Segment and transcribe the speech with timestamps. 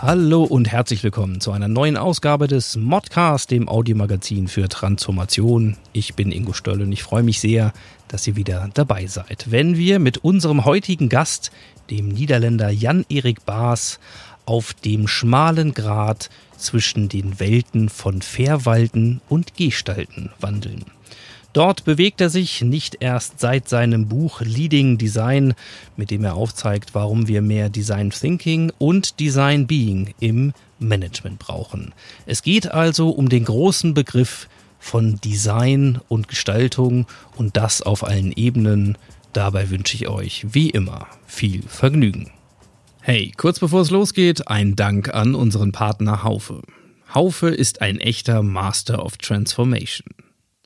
[0.00, 5.76] Hallo und herzlich willkommen zu einer neuen Ausgabe des Modcast, dem Audiomagazin für Transformation.
[5.92, 7.72] Ich bin Ingo Stöll und ich freue mich sehr,
[8.06, 11.50] dass ihr wieder dabei seid, wenn wir mit unserem heutigen Gast,
[11.90, 13.98] dem Niederländer Jan-Erik Baas,
[14.46, 20.84] auf dem schmalen Grat zwischen den Welten von Verwalten und Gestalten wandeln.
[21.58, 25.54] Dort bewegt er sich nicht erst seit seinem Buch Leading Design,
[25.96, 31.92] mit dem er aufzeigt, warum wir mehr Design Thinking und Design Being im Management brauchen.
[32.26, 34.48] Es geht also um den großen Begriff
[34.78, 38.96] von Design und Gestaltung und das auf allen Ebenen.
[39.32, 42.30] Dabei wünsche ich euch wie immer viel Vergnügen.
[43.00, 46.62] Hey, kurz bevor es losgeht, ein Dank an unseren Partner Haufe.
[47.12, 50.06] Haufe ist ein echter Master of Transformation.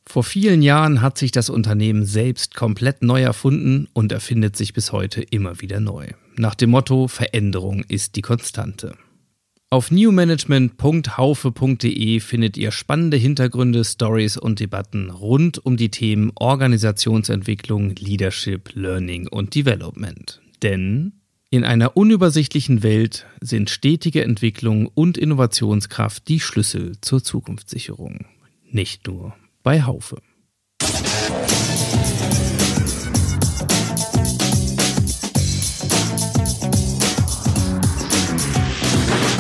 [0.07, 4.93] Vor vielen Jahren hat sich das Unternehmen selbst komplett neu erfunden und erfindet sich bis
[4.93, 6.09] heute immer wieder neu.
[6.37, 8.97] Nach dem Motto Veränderung ist die Konstante.
[9.71, 18.73] Auf newmanagement.haufe.de findet ihr spannende Hintergründe, Stories und Debatten rund um die Themen Organisationsentwicklung, Leadership,
[18.75, 20.43] Learning und Development.
[20.63, 21.15] Denn
[21.49, 28.27] in einer unübersichtlichen Welt sind stetige Entwicklung und Innovationskraft die Schlüssel zur Zukunftssicherung.
[28.71, 30.17] Nicht nur bei Haufe.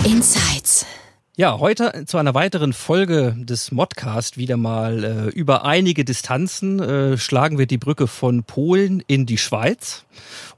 [0.04, 0.86] Insights.
[1.34, 7.16] Ja, heute zu einer weiteren Folge des Modcast wieder mal äh, über einige Distanzen äh,
[7.16, 10.04] schlagen wir die Brücke von Polen in die Schweiz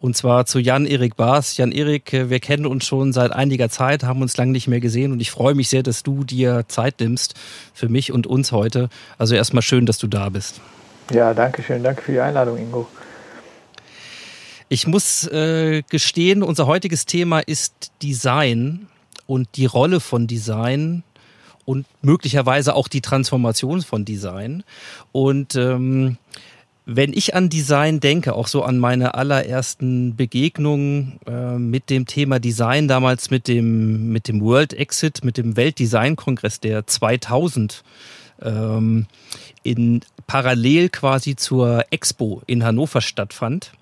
[0.01, 1.57] und zwar zu Jan-Erik Baas.
[1.59, 5.13] Jan-Erik, äh, wir kennen uns schon seit einiger Zeit, haben uns lange nicht mehr gesehen
[5.13, 7.35] und ich freue mich sehr, dass du dir Zeit nimmst
[7.73, 8.89] für mich und uns heute.
[9.17, 10.61] Also erstmal schön, dass du da bist.
[11.13, 11.85] Ja, danke schön.
[11.85, 12.89] Danke für die Einladung, Ingo.
[14.69, 18.89] Ich muss äh, gestehen, unser heutiges Thema ist Design
[19.27, 21.03] und die Rolle von Design
[21.65, 24.65] und möglicherweise auch die Transformation von Design.
[25.13, 26.19] Und ähm,
[26.87, 32.39] wenn ich an Design denke, auch so an meine allerersten Begegnungen äh, mit dem Thema
[32.39, 37.83] Design, damals mit dem, mit dem World Exit, mit dem Weltdesign-Kongress, der 2000
[38.43, 39.07] ähm,
[39.63, 43.73] in parallel quasi zur Expo in Hannover stattfand,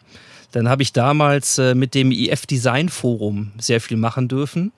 [0.52, 4.70] dann habe ich damals äh, mit dem IF Design Forum sehr viel machen dürfen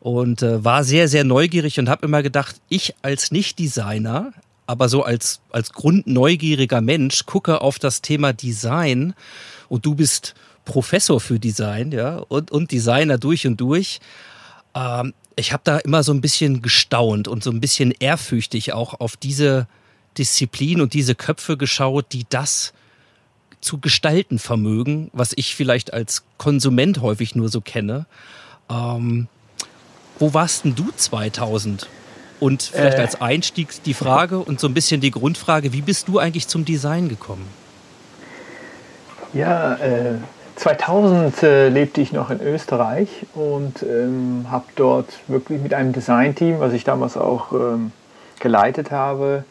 [0.00, 4.32] und äh, war sehr, sehr neugierig und habe immer gedacht, ich als Nicht-Designer,
[4.66, 9.14] aber so als, als grundneugieriger Mensch gucke auf das Thema Design
[9.68, 14.00] und du bist Professor für Design, ja, und, und Designer durch und durch.
[14.74, 19.00] Ähm, ich habe da immer so ein bisschen gestaunt und so ein bisschen ehrfürchtig auch
[19.00, 19.66] auf diese
[20.18, 22.74] Disziplin und diese Köpfe geschaut, die das
[23.60, 28.06] zu gestalten vermögen, was ich vielleicht als Konsument häufig nur so kenne.
[28.68, 29.28] Ähm,
[30.18, 31.88] wo warst denn du 2000?
[32.40, 33.02] Und vielleicht Äh.
[33.02, 36.64] als Einstieg die Frage und so ein bisschen die Grundfrage, wie bist du eigentlich zum
[36.64, 37.48] Design gekommen?
[39.34, 40.14] Ja, äh,
[40.56, 46.60] 2000 äh, lebte ich noch in Österreich und ähm, habe dort wirklich mit einem Designteam,
[46.60, 47.92] was ich damals auch ähm,
[48.40, 49.44] geleitet habe,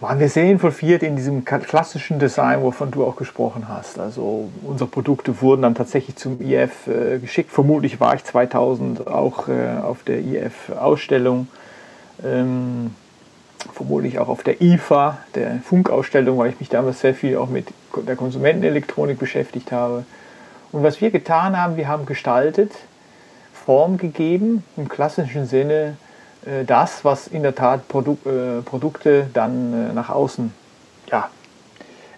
[0.00, 3.98] waren wir sehr involviert in diesem klassischen Design, wovon du auch gesprochen hast.
[3.98, 7.50] Also unsere Produkte wurden dann tatsächlich zum IF äh, geschickt.
[7.52, 11.48] Vermutlich war ich 2000 auch äh, auf der IF-Ausstellung.
[12.24, 12.94] Ähm,
[13.74, 17.68] vermutlich auch auf der IFA, der Funkausstellung, weil ich mich damals sehr viel auch mit
[17.94, 20.04] der Konsumentenelektronik beschäftigt habe.
[20.72, 22.72] Und was wir getan haben, wir haben gestaltet,
[23.52, 25.96] Form gegeben, im klassischen Sinne
[26.66, 30.52] das, was in der Tat Produ äh, Produkte dann äh, nach außen
[31.10, 31.28] ja,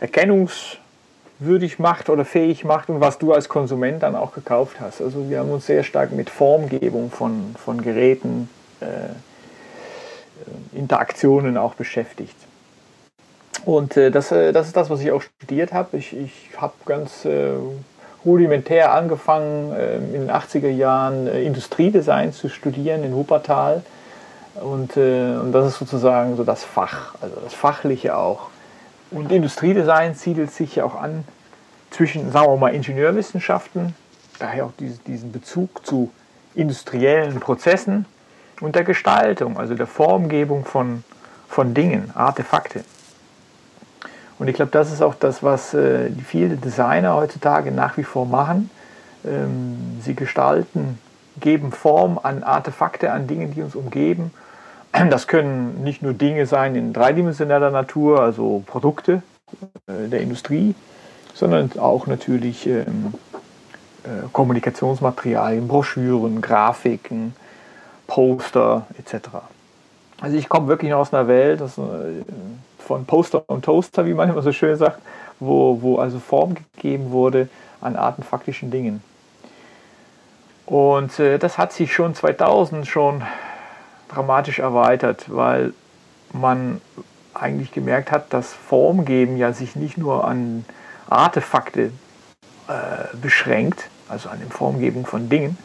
[0.00, 5.00] erkennungswürdig macht oder fähig macht und was du als Konsument dann auch gekauft hast.
[5.00, 8.48] Also wir haben uns sehr stark mit Formgebung von, von Geräten,
[8.80, 8.86] äh,
[10.76, 12.36] Interaktionen auch beschäftigt.
[13.64, 15.96] Und äh, das, äh, das ist das, was ich auch studiert habe.
[15.96, 17.52] Ich, ich habe ganz äh,
[18.24, 23.82] rudimentär angefangen, äh, in den 80er Jahren äh, Industriedesign zu studieren in Wuppertal.
[24.54, 28.48] Und, äh, und das ist sozusagen so das Fach, also das Fachliche auch.
[29.10, 31.24] Und Industriedesign siedelt sich ja auch an
[31.90, 33.94] zwischen, sagen wir mal, Ingenieurwissenschaften,
[34.38, 36.10] daher auch diese, diesen Bezug zu
[36.54, 38.06] industriellen Prozessen
[38.60, 41.04] und der Gestaltung, also der Formgebung von,
[41.48, 42.84] von Dingen, Artefakte.
[44.38, 48.04] Und ich glaube, das ist auch das, was äh, die viele Designer heutzutage nach wie
[48.04, 48.70] vor machen.
[49.24, 50.98] Ähm, sie gestalten,
[51.38, 54.32] geben Form an Artefakte, an Dingen, die uns umgeben.
[54.92, 59.22] Das können nicht nur Dinge sein in dreidimensioneller Natur, also Produkte
[59.86, 60.74] äh, der Industrie,
[61.34, 63.14] sondern auch natürlich ähm,
[64.04, 67.34] äh, Kommunikationsmaterialien, Broschüren, Grafiken,
[68.06, 69.28] Poster etc.
[70.20, 71.64] Also ich komme wirklich aus einer Welt äh,
[72.78, 74.98] von Poster und Toaster, wie man immer so schön sagt,
[75.40, 77.48] wo, wo also Form gegeben wurde
[77.80, 79.02] an artenfaktischen Dingen.
[80.66, 83.22] Und das hat sich schon 2000 schon
[84.12, 85.72] dramatisch erweitert, weil
[86.32, 86.80] man
[87.34, 90.64] eigentlich gemerkt hat, dass Formgeben ja sich nicht nur an
[91.08, 91.92] Artefakte
[92.68, 95.56] äh, beschränkt, also an der Formgebung von Dingen,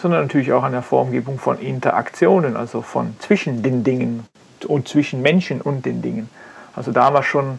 [0.00, 4.26] sondern natürlich auch an der Formgebung von Interaktionen, also von zwischen den Dingen
[4.66, 6.28] und zwischen Menschen und den Dingen.
[6.74, 7.58] Also da haben wir schon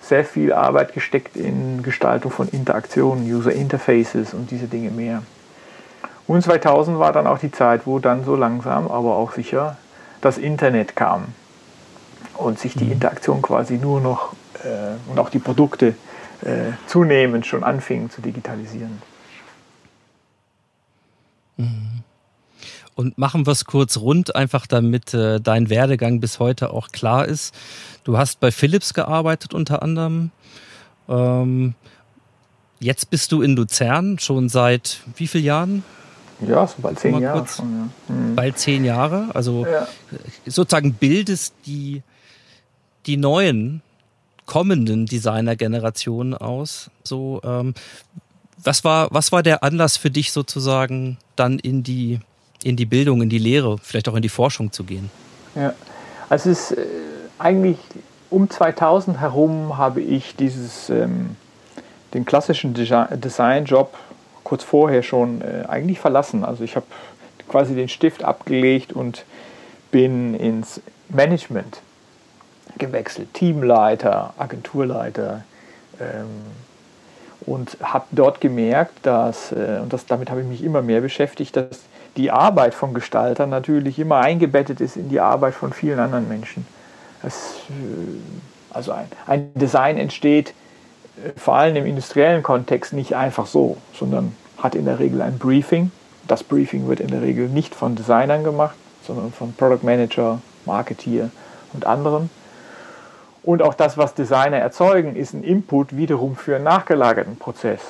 [0.00, 5.22] sehr viel Arbeit gesteckt in Gestaltung von Interaktionen, User Interfaces und diese Dinge mehr.
[6.26, 9.76] Und 2000 war dann auch die Zeit, wo dann so langsam, aber auch sicher
[10.20, 11.26] das Internet kam
[12.34, 12.92] und sich die mhm.
[12.92, 14.32] Interaktion quasi nur noch
[14.64, 15.94] äh, und auch die Produkte
[16.42, 19.02] äh, zunehmend schon anfingen zu digitalisieren.
[21.56, 22.02] Mhm.
[22.96, 27.26] Und machen wir es kurz rund, einfach damit äh, dein Werdegang bis heute auch klar
[27.26, 27.54] ist.
[28.04, 30.30] Du hast bei Philips gearbeitet unter anderem.
[31.08, 31.74] Ähm,
[32.78, 35.84] jetzt bist du in Luzern schon seit wie vielen Jahren?
[36.40, 37.46] Ja, so bald zehn Jahre.
[37.46, 38.14] Schon, ja.
[38.14, 38.34] mhm.
[38.34, 39.28] Bald zehn Jahre.
[39.34, 39.86] Also ja.
[40.46, 42.02] sozusagen bildest die,
[43.06, 43.82] die neuen
[44.46, 46.90] kommenden Designer-Generationen aus.
[47.02, 47.74] So, ähm,
[48.62, 52.20] was war, was war der Anlass für dich sozusagen dann in die,
[52.62, 55.10] in die Bildung, in die Lehre, vielleicht auch in die Forschung zu gehen?
[55.54, 55.74] Ja,
[56.28, 56.86] also es ist äh,
[57.38, 57.78] eigentlich
[58.30, 61.36] um 2000 herum habe ich dieses, ähm,
[62.14, 63.96] den klassischen Design-Job
[64.44, 66.44] kurz vorher schon äh, eigentlich verlassen.
[66.44, 66.86] Also ich habe
[67.48, 69.24] quasi den Stift abgelegt und
[69.90, 71.80] bin ins Management
[72.78, 73.32] gewechselt.
[73.34, 75.44] Teamleiter, Agenturleiter.
[76.00, 76.26] Ähm,
[77.46, 81.56] und habe dort gemerkt, dass, äh, und das, damit habe ich mich immer mehr beschäftigt,
[81.56, 81.80] dass
[82.16, 86.66] die Arbeit von Gestaltern natürlich immer eingebettet ist in die Arbeit von vielen anderen Menschen.
[87.22, 90.54] Das, äh, also ein, ein Design entsteht
[91.36, 95.90] vor allem im industriellen Kontext nicht einfach so, sondern hat in der Regel ein Briefing.
[96.26, 101.30] Das Briefing wird in der Regel nicht von Designern gemacht, sondern von Product Manager, Marketeer
[101.72, 102.30] und anderen.
[103.42, 107.80] Und auch das, was Designer erzeugen, ist ein Input wiederum für einen nachgelagerten Prozess.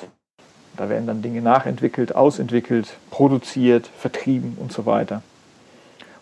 [0.77, 5.23] Da werden dann Dinge nachentwickelt, ausentwickelt, produziert, vertrieben und so weiter.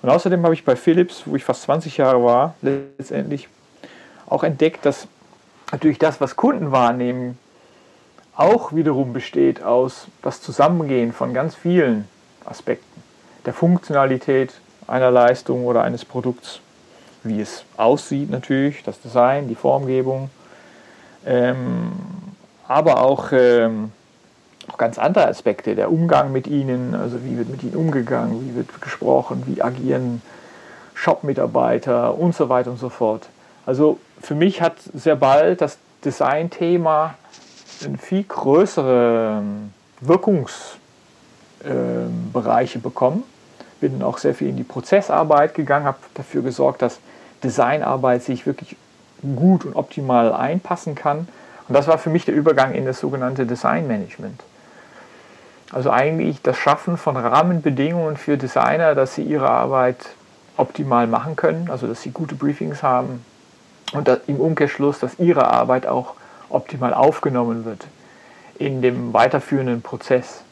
[0.02, 3.48] Und außerdem habe ich bei Philips, wo ich fast 20 Jahre war, letztendlich
[4.26, 5.06] auch entdeckt, dass
[5.72, 7.38] natürlich das, was Kunden wahrnehmen,
[8.36, 12.08] auch wiederum besteht aus das Zusammengehen von ganz vielen
[12.44, 13.02] Aspekten.
[13.44, 14.54] Der Funktionalität
[14.86, 16.60] einer Leistung oder eines Produkts
[17.24, 20.30] wie es aussieht natürlich, das Design, die Formgebung,
[21.24, 21.92] ähm,
[22.66, 23.92] aber auch, ähm,
[24.70, 28.56] auch ganz andere Aspekte, der Umgang mit ihnen, also wie wird mit ihnen umgegangen, wie
[28.56, 30.22] wird gesprochen, wie agieren
[30.94, 33.28] Shop-Mitarbeiter und so weiter und so fort.
[33.66, 37.14] Also für mich hat sehr bald das Design-Thema
[37.84, 43.24] eine viel größere ähm, Wirkungsbereiche ähm, bekommen.
[43.80, 47.00] Bin auch sehr viel in die Prozessarbeit gegangen, habe dafür gesorgt, dass
[47.42, 48.76] Designarbeit sich wirklich
[49.36, 51.26] gut und optimal einpassen kann.
[51.66, 54.40] Und das war für mich der Übergang in das sogenannte Designmanagement.
[55.72, 59.96] Also eigentlich das Schaffen von Rahmenbedingungen für Designer, dass sie ihre Arbeit
[60.56, 63.24] optimal machen können, also dass sie gute Briefings haben
[63.92, 66.14] und im Umkehrschluss, dass ihre Arbeit auch
[66.48, 67.86] optimal aufgenommen wird
[68.58, 70.42] in dem weiterführenden Prozess.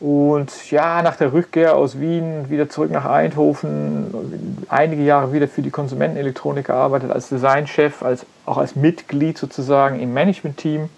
[0.00, 5.62] Und ja, nach der Rückkehr aus Wien wieder zurück nach Eindhoven, einige Jahre wieder für
[5.62, 10.90] die Konsumentenelektronik gearbeitet, als Designchef, als, auch als Mitglied sozusagen im Management-Team,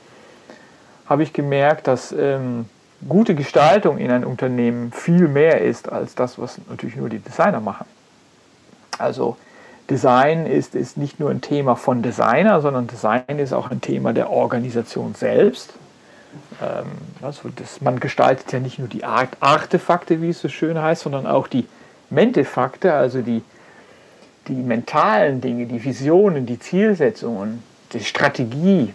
[1.07, 2.67] habe ich gemerkt, dass ähm,
[3.09, 7.61] gute Gestaltung in einem Unternehmen viel mehr ist als das, was natürlich nur die Designer
[7.61, 7.87] machen.
[8.99, 9.37] Also
[9.91, 14.13] Design ist, ist nicht nur ein Thema von Designer, sondern Design ist auch ein Thema
[14.13, 15.75] der Organisation selbst.
[16.61, 16.87] Ähm,
[17.23, 21.03] also das, man gestaltet ja nicht nur die Art, Artefakte, wie es so schön heißt,
[21.03, 21.67] sondern auch die
[22.11, 23.43] Mentefakte, also die,
[24.49, 27.63] die mentalen Dinge, die Visionen, die Zielsetzungen,
[27.93, 28.93] die Strategie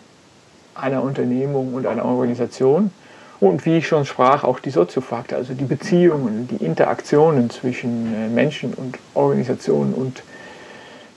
[0.75, 2.91] einer Unternehmung und einer Organisation.
[3.39, 8.27] Und wie ich schon sprach, auch die Soziofaktor, also die Beziehungen, die Interaktionen zwischen äh,
[8.27, 10.21] Menschen und Organisationen und,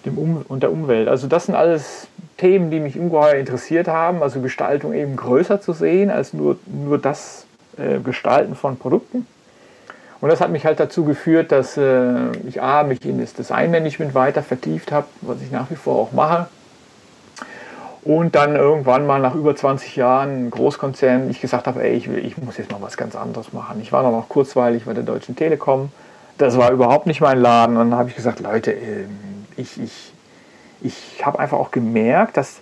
[0.04, 1.08] dem um und der Umwelt.
[1.08, 4.22] Also das sind alles Themen, die mich ungeheuer interessiert haben.
[4.22, 7.46] Also Gestaltung eben größer zu sehen als nur, nur das
[7.78, 9.26] äh, Gestalten von Produkten.
[10.20, 14.14] Und das hat mich halt dazu geführt, dass äh, ich A, mich in das Designmanagement
[14.14, 16.48] weiter vertieft habe, was ich nach wie vor auch mache.
[18.04, 22.24] Und dann irgendwann mal nach über 20 Jahren Großkonzern, ich gesagt habe, ey, ich, will,
[22.24, 23.80] ich muss jetzt mal was ganz anderes machen.
[23.80, 25.90] Ich war noch, kurzweilig bei der Deutschen Telekom.
[26.36, 27.76] Das war überhaupt nicht mein Laden.
[27.76, 30.12] Und dann habe ich gesagt, Leute, ähm, ich, ich,
[30.82, 32.60] ich habe einfach auch gemerkt, dass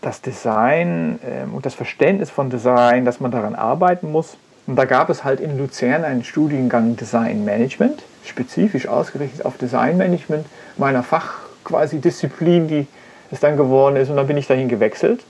[0.00, 4.36] das Design ähm, und das Verständnis von Design, dass man daran arbeiten muss.
[4.66, 9.96] Und da gab es halt in Luzern einen Studiengang Design Management, spezifisch ausgerichtet auf Design
[9.96, 10.46] Management,
[10.76, 12.86] meiner Fach quasi Disziplin, die
[13.30, 14.10] es dann geworden ist.
[14.10, 15.24] Und dann bin ich dahin gewechselt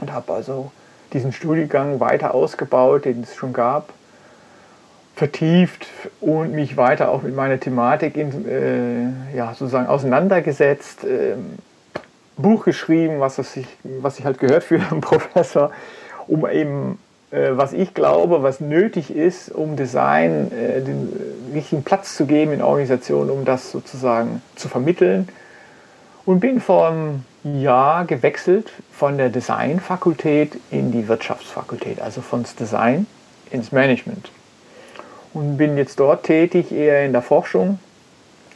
[0.00, 0.70] und habe also
[1.12, 3.90] diesen Studiengang weiter ausgebaut, den es schon gab,
[5.14, 5.86] vertieft
[6.20, 11.34] und mich weiter auch mit meiner Thematik in, äh, ja, sozusagen auseinandergesetzt, äh,
[12.36, 15.70] Buch geschrieben, was, ich, was ich halt gehört für einen Professor,
[16.26, 16.98] um eben,
[17.30, 21.12] äh, was ich glaube, was nötig ist, um Design äh, den
[21.54, 25.28] richtigen Platz zu geben in Organisationen, um das sozusagen zu vermitteln
[26.24, 33.06] und bin vor einem Jahr gewechselt von der Designfakultät in die Wirtschaftsfakultät, also von Design
[33.50, 34.30] ins Management.
[35.34, 37.78] Und bin jetzt dort tätig, eher in der Forschung,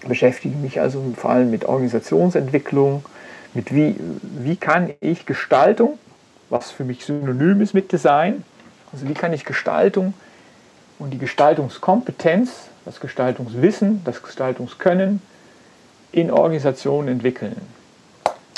[0.07, 3.05] beschäftige mich also vor allem mit Organisationsentwicklung,
[3.53, 5.99] mit wie, wie kann ich Gestaltung,
[6.51, 8.45] was für mich synonym ist mit Design,
[8.93, 10.15] also wie kann ich Gestaltung
[10.99, 15.21] und die Gestaltungskompetenz, das Gestaltungswissen, das Gestaltungskönnen
[16.13, 17.57] in Organisationen entwickeln.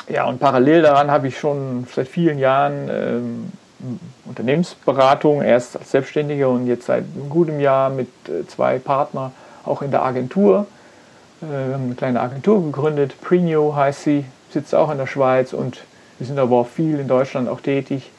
[0.08, 3.52] Ja, und parallel daran habe ich schon seit vielen Jahren ähm,
[4.24, 9.32] Unternehmensberatung, erst als Selbstständiger und jetzt seit einem guten Jahr mit äh, zwei Partnern
[9.64, 10.66] auch in der Agentur.
[11.42, 15.52] Äh, wir haben eine kleine Agentur gegründet, Prenio heißt sie, sitzt auch in der Schweiz
[15.52, 15.82] und
[16.18, 18.10] wir sind aber auch viel in Deutschland auch tätig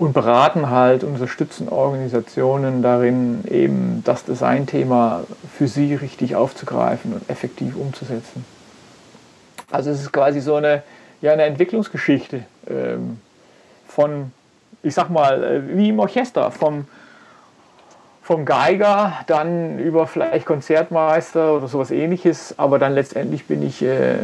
[0.00, 5.24] und beraten halt, unterstützen Organisationen darin, eben das Design-Thema
[5.56, 8.44] für sie richtig aufzugreifen und effektiv umzusetzen.
[9.70, 10.82] Also es ist quasi so eine,
[11.20, 13.20] ja, eine Entwicklungsgeschichte ähm,
[13.86, 14.32] von,
[14.82, 16.86] ich sag mal, äh, wie im Orchester, vom,
[18.22, 24.16] vom Geiger dann über vielleicht Konzertmeister oder sowas ähnliches, aber dann letztendlich bin ich äh,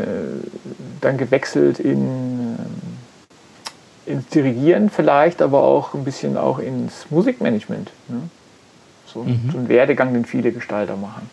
[1.01, 2.59] dann gewechselt in
[4.07, 7.91] ins Dirigieren vielleicht, aber auch ein bisschen auch ins Musikmanagement.
[8.09, 8.23] Ne?
[9.07, 9.51] So, mhm.
[9.53, 11.29] so ein Werdegang, den viele Gestalter machen.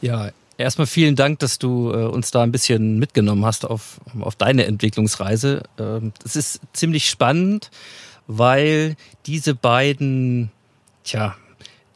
[0.00, 4.36] Ja, erstmal vielen Dank, dass du äh, uns da ein bisschen mitgenommen hast auf, auf
[4.36, 5.62] deine Entwicklungsreise.
[5.78, 7.70] Ähm, es ist ziemlich spannend,
[8.26, 8.96] weil
[9.26, 10.50] diese beiden,
[11.04, 11.36] tja,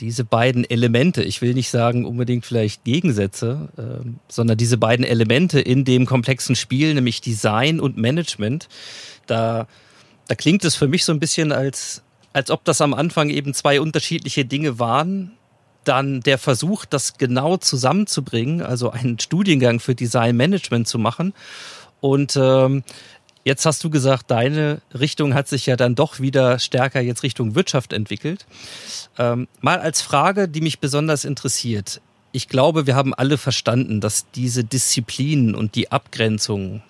[0.00, 5.60] diese beiden Elemente, ich will nicht sagen unbedingt vielleicht Gegensätze, äh, sondern diese beiden Elemente
[5.60, 8.68] in dem komplexen Spiel, nämlich Design und Management,
[9.26, 9.66] da,
[10.26, 12.02] da klingt es für mich so ein bisschen als,
[12.32, 15.32] als ob das am Anfang eben zwei unterschiedliche Dinge waren.
[15.84, 21.34] Dann der Versuch, das genau zusammenzubringen, also einen Studiengang für Design Management zu machen.
[22.00, 22.82] Und ähm,
[23.42, 27.54] Jetzt hast du gesagt, deine Richtung hat sich ja dann doch wieder stärker jetzt Richtung
[27.54, 28.44] Wirtschaft entwickelt.
[29.18, 32.02] Ähm, mal als Frage, die mich besonders interessiert.
[32.32, 36.82] Ich glaube, wir haben alle verstanden, dass diese Disziplinen und die Abgrenzung,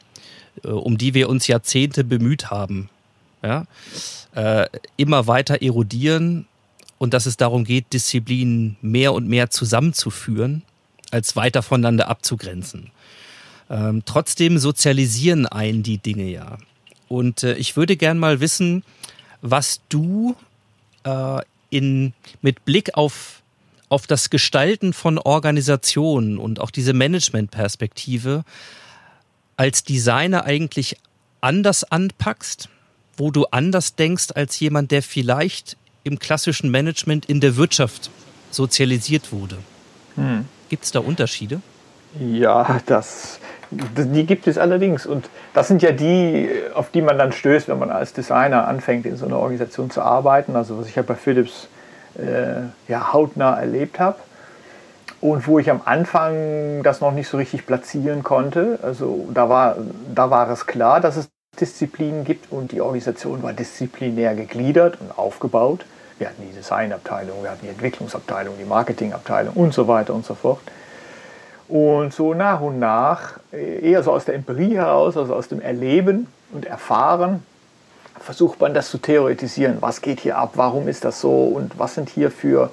[0.65, 2.91] äh, um die wir uns Jahrzehnte bemüht haben,
[3.43, 3.65] ja,
[4.35, 4.67] äh,
[4.97, 6.47] immer weiter erodieren
[7.00, 10.62] und dass es darum geht, Disziplinen mehr und mehr zusammenzuführen,
[11.11, 12.90] als weiter voneinander abzugrenzen.
[13.71, 16.59] Ähm, trotzdem sozialisieren einen die Dinge ja.
[17.09, 18.85] Und äh, ich würde gern mal wissen,
[19.40, 20.37] was du
[21.04, 21.38] äh,
[21.71, 23.40] in, mit Blick auf,
[23.88, 28.45] auf das Gestalten von Organisationen und auch diese Managementperspektive
[29.57, 30.99] als Designer eigentlich
[31.40, 32.69] anders anpackst,
[33.16, 38.11] wo du anders denkst als jemand, der vielleicht im klassischen Management in der Wirtschaft
[38.50, 39.59] sozialisiert wurde.
[40.16, 40.47] Hm.
[40.69, 41.61] Gibt es da Unterschiede?
[42.19, 43.40] Ja, das
[43.71, 45.07] die gibt es allerdings.
[45.07, 49.07] Und das sind ja die, auf die man dann stößt, wenn man als Designer anfängt,
[49.07, 50.57] in so einer Organisation zu arbeiten.
[50.57, 51.69] Also was ich ja bei Philips
[52.19, 54.16] äh, ja, hautnah erlebt habe.
[55.21, 58.78] Und wo ich am Anfang das noch nicht so richtig platzieren konnte.
[58.83, 59.76] Also da war,
[60.14, 61.28] da war es klar, dass es
[61.59, 65.85] Disziplinen gibt und die Organisation war disziplinär gegliedert und aufgebaut.
[66.19, 70.35] Wir hatten die Designabteilung, wir hatten die Entwicklungsabteilung, die Marketingabteilung und so weiter und so
[70.35, 70.61] fort.
[71.69, 76.26] Und so nach und nach, eher so aus der Empirie heraus, also aus dem Erleben
[76.52, 77.45] und Erfahren,
[78.19, 79.78] versucht man das zu theoretisieren.
[79.80, 80.52] Was geht hier ab?
[80.57, 81.45] Warum ist das so?
[81.45, 82.71] Und was sind hier für,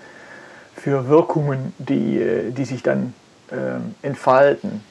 [0.75, 3.13] für Wirkungen, die, äh, die sich dann
[3.51, 4.83] ähm, entfalten?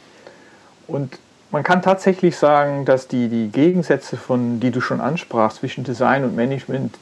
[0.86, 1.18] Und
[1.56, 6.22] man kann tatsächlich sagen, dass die, die Gegensätze, von, die du schon ansprachst, zwischen Design
[6.22, 6.94] und Management,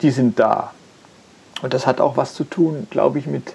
[0.00, 0.72] die sind da.
[1.60, 3.52] Und das hat auch was zu tun, glaube ich, mit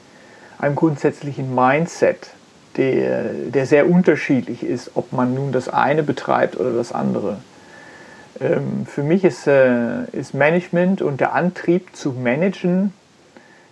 [0.60, 2.36] einem grundsätzlichen Mindset,
[2.78, 7.38] der, der sehr unterschiedlich ist, ob man nun das eine betreibt oder das andere.
[8.40, 12.94] Ähm, für mich ist, äh, ist Management und der Antrieb zu managen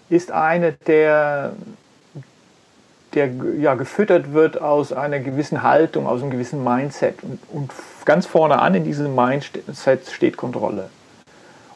[0.10, 1.54] ist eine, der,
[3.14, 7.24] der ja, gefüttert wird aus einer gewissen Haltung, aus einem gewissen Mindset.
[7.24, 7.72] Und, und
[8.06, 10.90] ganz vorne an in diesem Mindset steht Kontrolle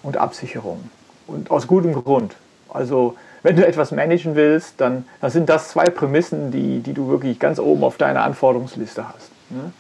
[0.04, 0.90] und Absicherung.
[1.28, 2.36] Und aus gutem Grund.
[2.70, 7.10] Also wenn du etwas managen willst, dann, dann sind das zwei Prämissen, die, die du
[7.10, 9.30] wirklich ganz oben auf deiner Anforderungsliste hast.
[9.50, 9.72] Ne?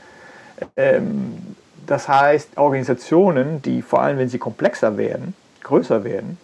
[0.76, 1.56] Ähm,
[1.86, 5.34] das heißt, Organisationen, die vor allem, wenn sie komplexer werden,
[5.64, 6.38] größer werden,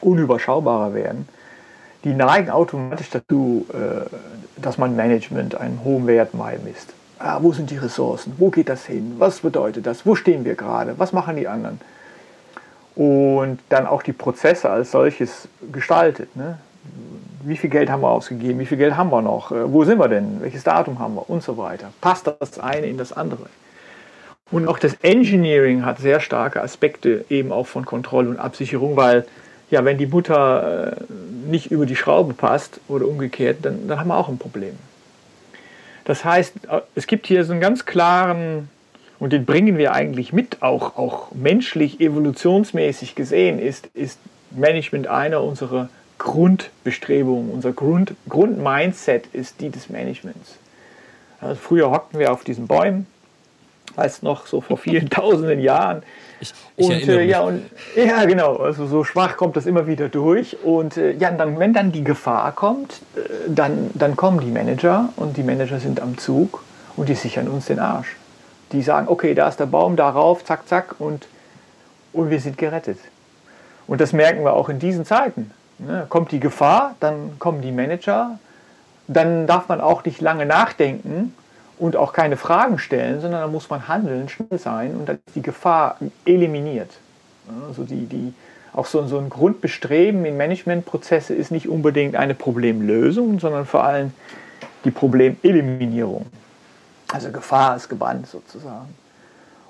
[0.00, 1.28] unüberschaubarer werden,
[2.04, 4.06] die neigen automatisch dazu, äh,
[4.60, 6.92] dass man Management einen hohen Wert misst.
[7.18, 8.34] Ah, wo sind die Ressourcen?
[8.38, 9.14] Wo geht das hin?
[9.18, 10.04] Was bedeutet das?
[10.04, 10.98] Wo stehen wir gerade?
[10.98, 11.80] Was machen die anderen?
[12.96, 16.34] Und dann auch die Prozesse als solches gestaltet.
[16.36, 16.58] Ne?
[17.44, 18.58] Wie viel Geld haben wir ausgegeben?
[18.58, 19.52] Wie viel Geld haben wir noch?
[19.52, 20.40] Äh, wo sind wir denn?
[20.40, 21.30] Welches Datum haben wir?
[21.30, 21.92] Und so weiter.
[22.00, 23.46] Passt das eine in das andere?
[24.50, 29.24] Und auch das Engineering hat sehr starke Aspekte eben auch von Kontrolle und Absicherung, weil
[29.70, 30.96] ja, wenn die Mutter äh,
[31.46, 34.76] nicht über die Schraube passt oder umgekehrt, dann, dann haben wir auch ein Problem.
[36.04, 38.68] Das heißt, äh, es gibt hier so einen ganz klaren,
[39.18, 44.18] und den bringen wir eigentlich mit, auch, auch menschlich, evolutionsmäßig gesehen, ist, ist
[44.50, 47.50] Management einer unserer Grundbestrebungen.
[47.50, 50.56] Unser Grund, Grundmindset ist die des Managements.
[51.40, 53.06] Also früher hockten wir auf diesen Bäumen,
[53.96, 56.02] als noch so vor vielen tausenden Jahren.
[56.42, 57.62] Ich, ich und äh, ja, und
[57.94, 60.56] ja, genau, also so schwach kommt das immer wieder durch.
[60.64, 65.10] Und äh, ja, dann, wenn dann die Gefahr kommt, äh, dann, dann kommen die Manager
[65.14, 66.64] und die Manager sind am Zug
[66.96, 68.16] und die sichern uns den Arsch.
[68.72, 71.28] Die sagen, okay, da ist der Baum, darauf, zack, zack, und,
[72.12, 72.98] und wir sind gerettet.
[73.86, 75.52] Und das merken wir auch in diesen Zeiten.
[75.78, 76.06] Ne?
[76.08, 78.40] Kommt die Gefahr, dann kommen die Manager,
[79.06, 81.34] dann darf man auch nicht lange nachdenken,
[81.82, 85.96] und auch keine Fragen stellen, sondern da muss man handeln, schnell sein und die Gefahr
[86.24, 86.90] eliminiert.
[87.66, 88.32] Also die, die,
[88.72, 94.12] auch so, so ein Grundbestreben in Managementprozesse ist nicht unbedingt eine Problemlösung, sondern vor allem
[94.84, 96.26] die Problemeliminierung.
[97.12, 98.94] Also Gefahr ist gebannt sozusagen.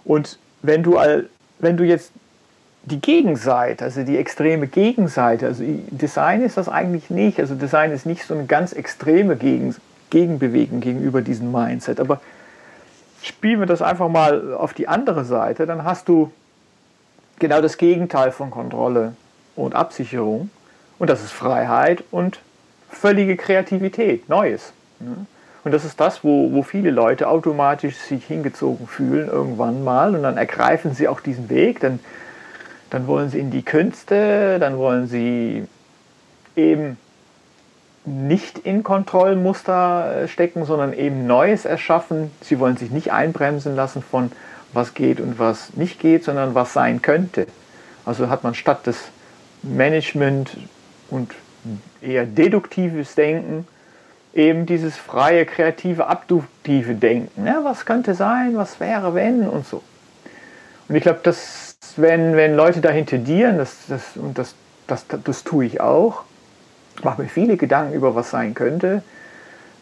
[0.05, 2.13] Und wenn du, all, wenn du jetzt
[2.85, 8.05] die Gegenseite, also die extreme Gegenseite, also Design ist das eigentlich nicht, also Design ist
[8.05, 9.81] nicht so eine ganz extreme Gegenseite,
[10.13, 11.99] Gegenbewegung gegenüber diesem Mindset.
[11.99, 12.21] Aber
[13.23, 16.31] spielen wir das einfach mal auf die andere Seite, dann hast du
[17.39, 19.15] genau das Gegenteil von Kontrolle
[19.57, 20.51] und Absicherung.
[20.99, 22.41] Und das ist Freiheit und
[22.91, 24.73] völlige Kreativität, Neues.
[25.65, 30.23] Und das ist das, wo, wo viele Leute automatisch sich hingezogen fühlen irgendwann mal und
[30.23, 32.01] dann ergreifen sie auch diesen Weg, dann,
[32.91, 35.67] dann wollen sie in die Künste, dann wollen sie
[36.55, 36.99] eben
[38.05, 42.31] nicht in Kontrollmuster äh, stecken, sondern eben Neues erschaffen.
[42.41, 44.33] Sie wollen sich nicht einbremsen lassen von
[44.73, 47.47] was geht und was nicht geht, sondern was sein könnte.
[48.05, 48.99] Also hat man statt des
[49.63, 50.57] Management
[51.11, 51.33] und
[52.01, 53.67] eher deduktives Denken
[54.35, 57.47] eben dieses freie, kreative, abduktive Denken.
[57.47, 59.83] Ja, was könnte sein, was wäre, wenn und so.
[60.89, 64.55] Und ich glaube, dass wenn, wenn Leute dahin tendieren, das, das, und das,
[64.87, 66.25] das, das tue ich auch,
[67.03, 69.03] mache mir viele Gedanken über was sein könnte,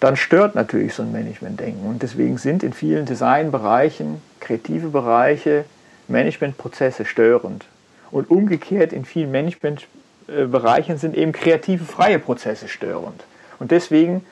[0.01, 1.87] dann stört natürlich so ein Managementdenken.
[1.87, 5.65] Und deswegen sind in vielen Designbereichen, kreative Bereiche,
[6.09, 7.67] Managementprozesse störend.
[8.11, 13.25] Und umgekehrt in vielen Managementbereichen sind eben kreative, freie Prozesse störend.
[13.59, 14.25] Und deswegen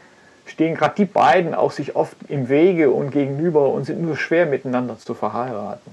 [0.46, 4.46] stehen gerade die beiden auch sich oft im Wege und gegenüber und sind nur schwer
[4.46, 5.92] miteinander zu verheiraten.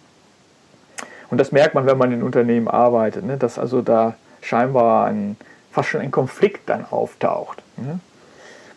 [1.29, 3.37] Und das merkt man, wenn man in Unternehmen arbeitet, ne?
[3.37, 5.35] dass also da scheinbar ein,
[5.75, 7.61] fast schon ein Konflikt dann auftaucht.
[7.77, 7.99] Ne?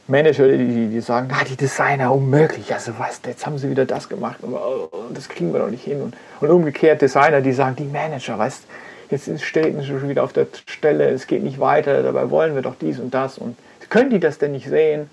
[0.07, 4.09] Manager, die, die sagen, ah, die Designer unmöglich, also was, jetzt haben sie wieder das
[4.09, 6.01] gemacht, aber oh, das kriegen wir doch nicht hin.
[6.01, 8.65] Und, und umgekehrt Designer, die sagen, die Manager, weißt,
[9.11, 12.75] jetzt steht schon wieder auf der Stelle, es geht nicht weiter, dabei wollen wir doch
[12.81, 13.39] dies und das.
[13.39, 13.57] Und
[13.91, 15.11] können die das denn nicht sehen?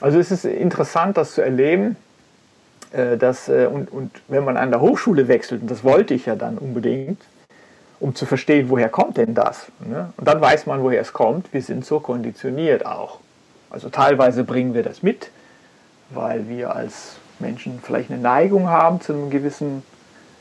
[0.00, 1.96] Also es ist interessant, das zu erleben.
[2.92, 6.26] Äh, dass, äh, und, und wenn man an der Hochschule wechselt, und das wollte ich
[6.26, 7.20] ja dann unbedingt,
[8.00, 9.66] um zu verstehen, woher kommt denn das.
[9.80, 10.12] Ne?
[10.16, 11.52] Und dann weiß man, woher es kommt.
[11.52, 13.20] Wir sind so konditioniert auch.
[13.70, 15.30] Also teilweise bringen wir das mit,
[16.10, 19.82] weil wir als Menschen vielleicht eine Neigung haben zu einem gewissen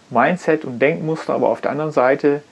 [0.09, 2.43] Mindset und Denkmuster, aber auf der anderen Seite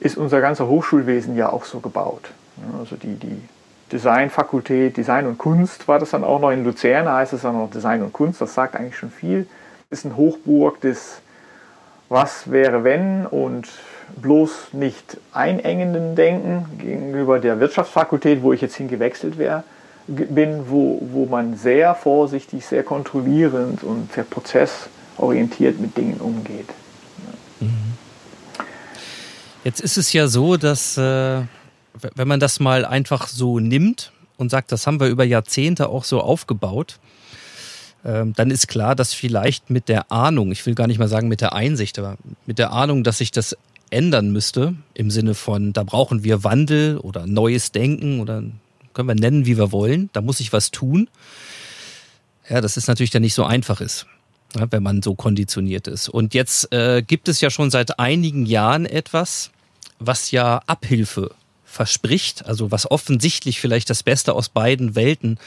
[0.00, 2.30] ist unser ganzer Hochschulwesen ja auch so gebaut.
[2.78, 3.42] Also die, die
[3.92, 7.70] Designfakultät, Design und Kunst war das dann auch noch in Luzern, heißt es dann noch
[7.70, 9.46] Design und Kunst, das sagt eigentlich schon viel.
[9.90, 11.20] Ist ein Hochburg des
[12.08, 13.68] Was wäre wenn und
[14.16, 19.64] bloß nicht einengenden Denken gegenüber der Wirtschaftsfakultät, wo ich jetzt hingewechselt wäre,
[20.06, 26.68] bin, wo, wo man sehr vorsichtig, sehr kontrollierend und sehr prozessorientiert mit Dingen umgeht.
[27.60, 27.94] Mhm.
[29.64, 31.42] Jetzt ist es ja so, dass äh,
[32.14, 36.04] wenn man das mal einfach so nimmt und sagt, das haben wir über Jahrzehnte auch
[36.04, 36.98] so aufgebaut,
[38.04, 41.28] ähm, dann ist klar, dass vielleicht mit der Ahnung, ich will gar nicht mal sagen
[41.28, 42.16] mit der Einsicht, aber
[42.46, 43.56] mit der Ahnung, dass sich das
[43.90, 48.42] ändern müsste, im Sinne von, da brauchen wir Wandel oder neues Denken oder
[48.94, 51.08] können wir nennen, wie wir wollen, da muss ich was tun.
[52.48, 54.06] Ja, das ist natürlich dann nicht so einfach ist,
[54.54, 56.08] wenn man so konditioniert ist.
[56.08, 59.50] Und jetzt äh, gibt es ja schon seit einigen Jahren etwas,
[59.98, 61.30] was ja Abhilfe
[61.64, 65.38] verspricht, also was offensichtlich vielleicht das Beste aus beiden Welten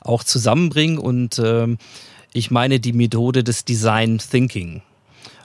[0.00, 0.98] auch zusammenbringen.
[0.98, 1.78] Und ähm,
[2.32, 4.82] ich meine die Methode des Design Thinking.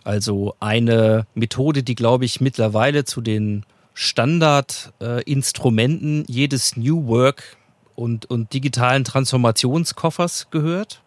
[0.10, 7.58] Also eine Methode, die, glaube ich, mittlerweile zu den Standardinstrumenten äh, jedes New Work
[7.94, 11.04] und, und digitalen Transformationskoffers gehört,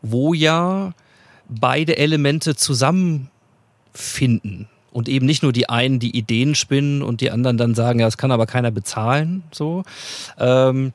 [0.00, 0.94] wo ja
[1.50, 7.58] beide Elemente zusammenfinden und eben nicht nur die einen, die Ideen spinnen und die anderen
[7.58, 9.42] dann sagen, ja, das kann aber keiner bezahlen.
[9.52, 9.82] So.
[10.38, 10.94] Ähm,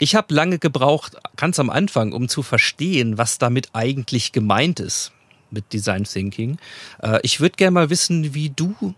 [0.00, 5.12] ich habe lange gebraucht, ganz am Anfang, um zu verstehen, was damit eigentlich gemeint ist
[5.52, 6.58] mit Design Thinking.
[7.02, 8.94] Äh, ich würde gerne mal wissen, wie du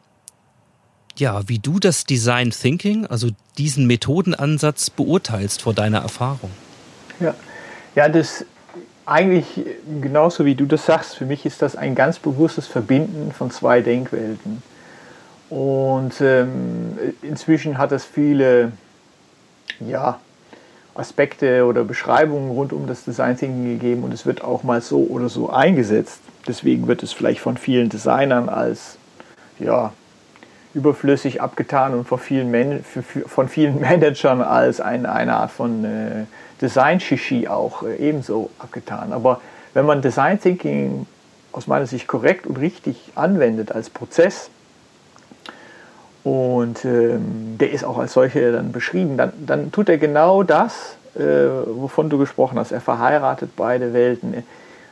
[1.17, 6.51] ja, wie du das Design Thinking, also diesen Methodenansatz beurteilst vor deiner Erfahrung.
[7.21, 7.35] Ja,
[7.95, 8.47] ja das
[9.05, 9.47] eigentlich
[10.01, 13.81] genauso wie du das sagst, für mich ist das ein ganz bewusstes Verbinden von zwei
[13.81, 14.63] Denkwelten.
[15.51, 18.73] Und ähm, inzwischen hat es viele
[19.81, 20.19] ja,
[20.95, 25.01] Aspekte oder Beschreibungen rund um das Design Thinking gegeben und es wird auch mal so
[25.05, 26.21] oder so eingesetzt.
[26.47, 28.99] Deswegen wird es vielleicht von vielen Designern als
[29.59, 29.93] ja,
[30.75, 32.85] überflüssig abgetan und von vielen, Man
[33.27, 36.25] von vielen Managern als eine, eine Art von äh,
[36.61, 39.13] Design-Shishi auch äh, ebenso abgetan.
[39.13, 39.41] Aber
[39.75, 41.07] wenn man Design Thinking
[41.53, 44.51] aus meiner Sicht korrekt und richtig anwendet als Prozess,
[46.25, 50.97] und ähm, der ist auch als solcher dann beschrieben, dann, dann tut er genau das,
[51.17, 52.71] äh, wovon du gesprochen hast.
[52.71, 54.45] Er verheiratet beide Welten.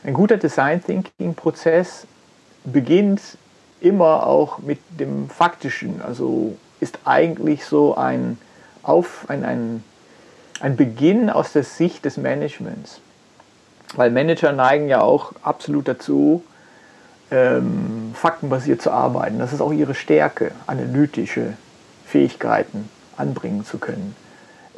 [0.03, 2.07] Ein guter Design Thinking-Prozess
[2.63, 3.21] beginnt
[3.79, 8.37] immer auch mit dem Faktischen, also ist eigentlich so ein,
[8.83, 9.83] Auf, ein, ein
[10.61, 13.01] ein Beginn aus der Sicht des Managements.
[13.95, 16.43] Weil Manager neigen ja auch absolut dazu,
[17.29, 19.39] ähm, faktenbasiert zu arbeiten.
[19.39, 21.53] Das ist auch ihre Stärke, analytische
[22.05, 24.15] Fähigkeiten anbringen zu können.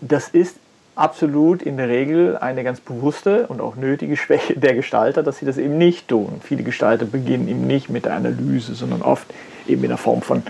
[0.02, 0.58] Das ist
[0.96, 5.46] absolut in der Regel eine ganz bewusste und auch nötige Schwäche der Gestalter, dass sie
[5.46, 6.42] das eben nicht tun.
[6.44, 9.28] Viele Gestalter beginnen eben nicht mit der Analyse, sondern oft
[9.68, 10.44] eben in der Form von,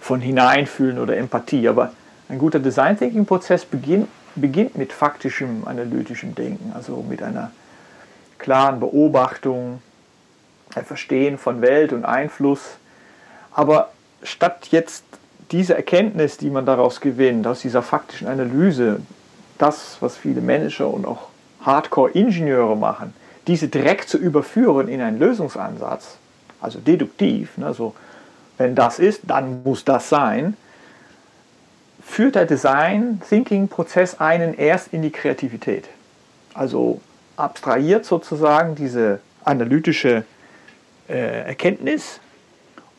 [0.00, 1.68] von Hineinfühlen oder Empathie.
[1.68, 1.92] Aber
[2.28, 4.08] ein guter Design Thinking Prozess beginnt
[4.40, 7.50] beginnt mit faktischem analytischem Denken, also mit einer
[8.38, 9.82] klaren Beobachtung,
[10.74, 12.76] ein Verstehen von Welt und Einfluss.
[13.52, 13.90] Aber
[14.22, 15.04] statt jetzt
[15.50, 19.00] diese Erkenntnis, die man daraus gewinnt, aus dieser faktischen Analyse,
[19.58, 21.28] das, was viele Manager und auch
[21.62, 23.14] Hardcore-Ingenieure machen,
[23.46, 26.16] diese direkt zu überführen in einen Lösungsansatz,
[26.60, 27.94] also deduktiv, also
[28.56, 30.56] wenn das ist, dann muss das sein,
[32.02, 35.88] führt der Design Thinking Prozess einen erst in die Kreativität.
[36.54, 37.00] Also
[37.36, 40.24] abstrahiert sozusagen diese analytische
[41.08, 42.20] äh, Erkenntnis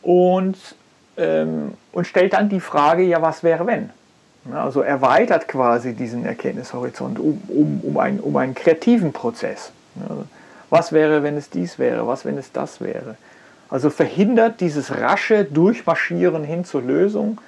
[0.02, 0.56] und,
[1.16, 3.90] ähm, und stellt dann die Frage, ja, was wäre wenn?
[4.52, 9.72] Also erweitert quasi diesen Erkenntnishorizont um, um, um, ein, um einen kreativen Prozess.
[10.70, 12.06] Was wäre, wenn es dies wäre?
[12.06, 13.16] Was, wenn es das wäre?
[13.68, 17.38] Also verhindert dieses rasche Durchmarschieren hin zur Lösung,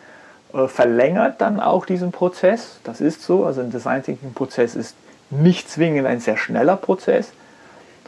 [0.52, 2.78] äh, verlängert dann auch diesen Prozess.
[2.84, 3.44] Das ist so.
[3.44, 4.94] Also ein Design Thinking Prozess ist
[5.30, 7.32] nicht zwingend ein sehr schneller Prozess,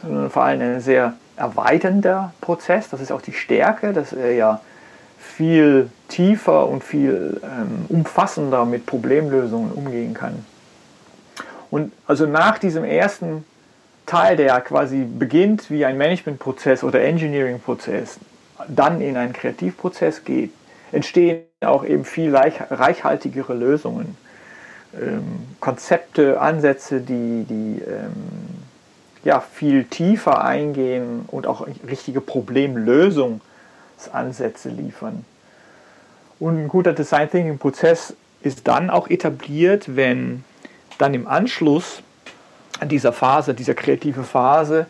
[0.01, 2.89] sondern vor allem ein sehr erweiternder Prozess.
[2.89, 4.61] Das ist auch die Stärke, dass er ja
[5.35, 10.45] viel tiefer und viel ähm, umfassender mit Problemlösungen umgehen kann.
[11.69, 13.43] Und also nach diesem ersten
[14.05, 18.19] Teil, der quasi beginnt wie ein Managementprozess oder Engineering-Prozess,
[18.69, 20.51] dann in einen Kreativprozess geht,
[20.91, 24.17] entstehen auch eben viel reichhaltigere Lösungen.
[24.93, 25.23] Ähm,
[25.59, 28.13] Konzepte, Ansätze, die, die ähm,
[29.25, 32.21] ja, viel tiefer eingehen und auch richtige
[34.05, 35.25] Problemlösungsansätze liefern.
[36.39, 40.43] Und ein guter Design Thinking Prozess ist dann auch etabliert, wenn
[40.97, 42.01] dann im Anschluss
[42.79, 44.85] an dieser Phase, dieser kreative Phase,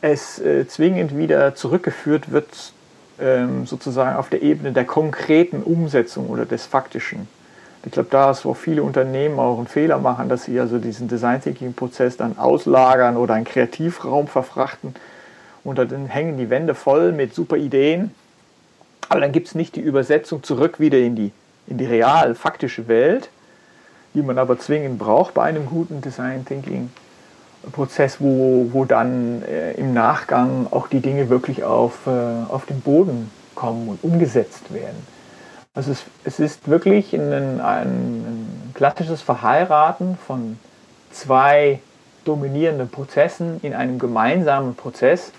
[0.00, 2.72] es äh, zwingend wieder zurückgeführt wird,
[3.18, 7.26] ähm, sozusagen auf der Ebene der konkreten Umsetzung oder des Faktischen.
[7.86, 11.08] Ich glaube, da ist, wo viele Unternehmen auch einen Fehler machen, dass sie also diesen
[11.08, 14.94] Design Thinking Prozess dann auslagern oder einen Kreativraum verfrachten
[15.64, 18.14] und dann hängen die Wände voll mit super Ideen,
[19.08, 21.32] aber dann gibt es nicht die Übersetzung zurück wieder in die,
[21.66, 23.30] in die real faktische Welt,
[24.14, 26.90] die man aber zwingend braucht bei einem guten Design Thinking
[27.72, 32.80] Prozess, wo, wo dann äh, im Nachgang auch die Dinge wirklich auf, äh, auf den
[32.80, 35.06] Boden kommen und umgesetzt werden.
[35.74, 40.58] Also es, es ist wirklich ein, ein, ein klassisches Verheiraten von
[41.10, 41.80] zwei
[42.24, 45.32] dominierenden Prozessen in einem gemeinsamen Prozess.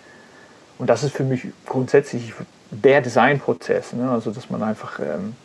[0.78, 2.34] Und das ist für mich grundsätzlich
[2.72, 3.94] der Designprozess.
[3.94, 4.10] Ne?
[4.10, 5.36] Also dass man einfach ähm,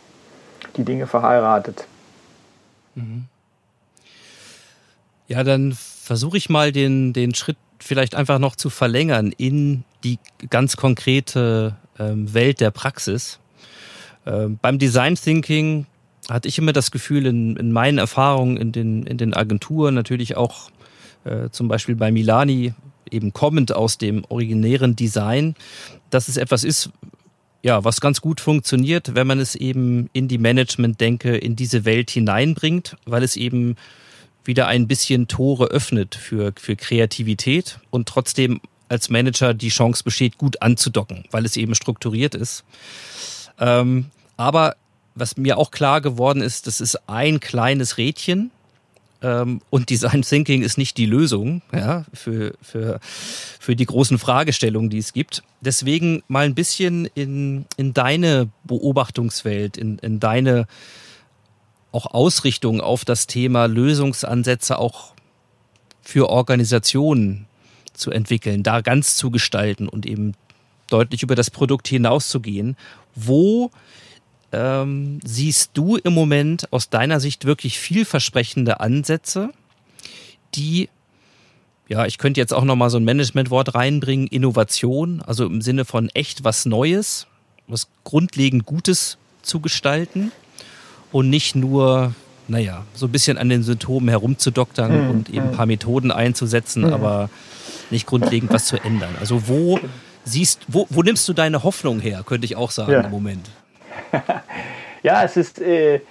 [0.75, 1.85] die Dinge verheiratet.
[2.95, 3.25] Mhm.
[5.27, 10.19] Ja, dann versuche ich mal den, den Schritt vielleicht einfach noch zu verlängern in die
[10.49, 13.39] ganz konkrete ähm, Welt der Praxis.
[14.25, 15.85] Ähm, beim Design Thinking
[16.29, 20.37] hatte ich immer das Gefühl, in, in meinen Erfahrungen in den, in den Agenturen, natürlich
[20.37, 20.69] auch
[21.23, 22.73] äh, zum Beispiel bei Milani,
[23.09, 25.55] eben kommend aus dem originären Design,
[26.09, 26.89] dass es etwas ist,
[27.63, 32.09] ja, was ganz gut funktioniert, wenn man es eben in die Management-Denke, in diese Welt
[32.09, 33.75] hineinbringt, weil es eben
[34.43, 40.37] wieder ein bisschen Tore öffnet für, für Kreativität und trotzdem als Manager die Chance besteht,
[40.37, 42.63] gut anzudocken, weil es eben strukturiert ist.
[43.59, 44.75] Ähm, aber
[45.15, 48.51] was mir auch klar geworden ist, das ist ein kleines Rädchen
[49.21, 52.99] ähm, und Design Thinking ist nicht die Lösung ja, für, für,
[53.59, 55.43] für die großen Fragestellungen, die es gibt.
[55.61, 60.67] Deswegen mal ein bisschen in, in deine Beobachtungswelt, in, in deine
[61.91, 65.13] auch Ausrichtung auf das Thema Lösungsansätze auch
[66.01, 67.47] für Organisationen
[67.93, 70.33] zu entwickeln, da ganz zu gestalten und eben
[70.89, 72.75] deutlich über das Produkt hinauszugehen.
[73.13, 73.71] Wo
[74.51, 79.51] ähm, siehst du im Moment aus deiner Sicht wirklich vielversprechende Ansätze,
[80.55, 80.89] die
[81.91, 85.83] ja, ich könnte jetzt auch noch mal so ein Managementwort reinbringen, Innovation, also im Sinne
[85.83, 87.27] von echt was Neues,
[87.67, 90.31] was grundlegend Gutes zu gestalten
[91.11, 92.15] und nicht nur,
[92.47, 95.09] naja, so ein bisschen an den Symptomen herumzudoktern mhm.
[95.09, 96.93] und eben ein paar Methoden einzusetzen, mhm.
[96.93, 97.29] aber
[97.89, 99.13] nicht grundlegend was zu ändern.
[99.19, 99.77] Also wo
[100.23, 103.01] siehst, wo, wo nimmst du deine Hoffnung her, könnte ich auch sagen ja.
[103.01, 103.49] im Moment.
[105.03, 106.01] ja, es ist, äh,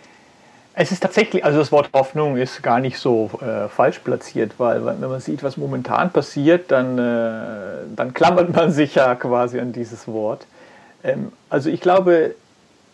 [0.75, 4.85] es ist tatsächlich, also das Wort Hoffnung ist gar nicht so äh, falsch platziert, weil
[4.87, 9.73] wenn man sieht, was momentan passiert, dann, äh, dann klammert man sich ja quasi an
[9.73, 10.47] dieses Wort.
[11.03, 12.35] Ähm, also ich glaube,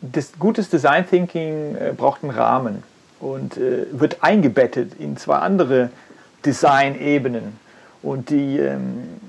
[0.01, 2.83] das, gutes Design Thinking äh, braucht einen Rahmen
[3.21, 5.91] und äh, wird eingebettet in zwei andere
[6.45, 7.59] Design-Ebenen.
[8.03, 9.21] Und die, ähm,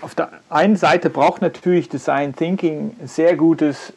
[0.00, 3.92] auf der einen Seite braucht natürlich Design Thinking sehr gutes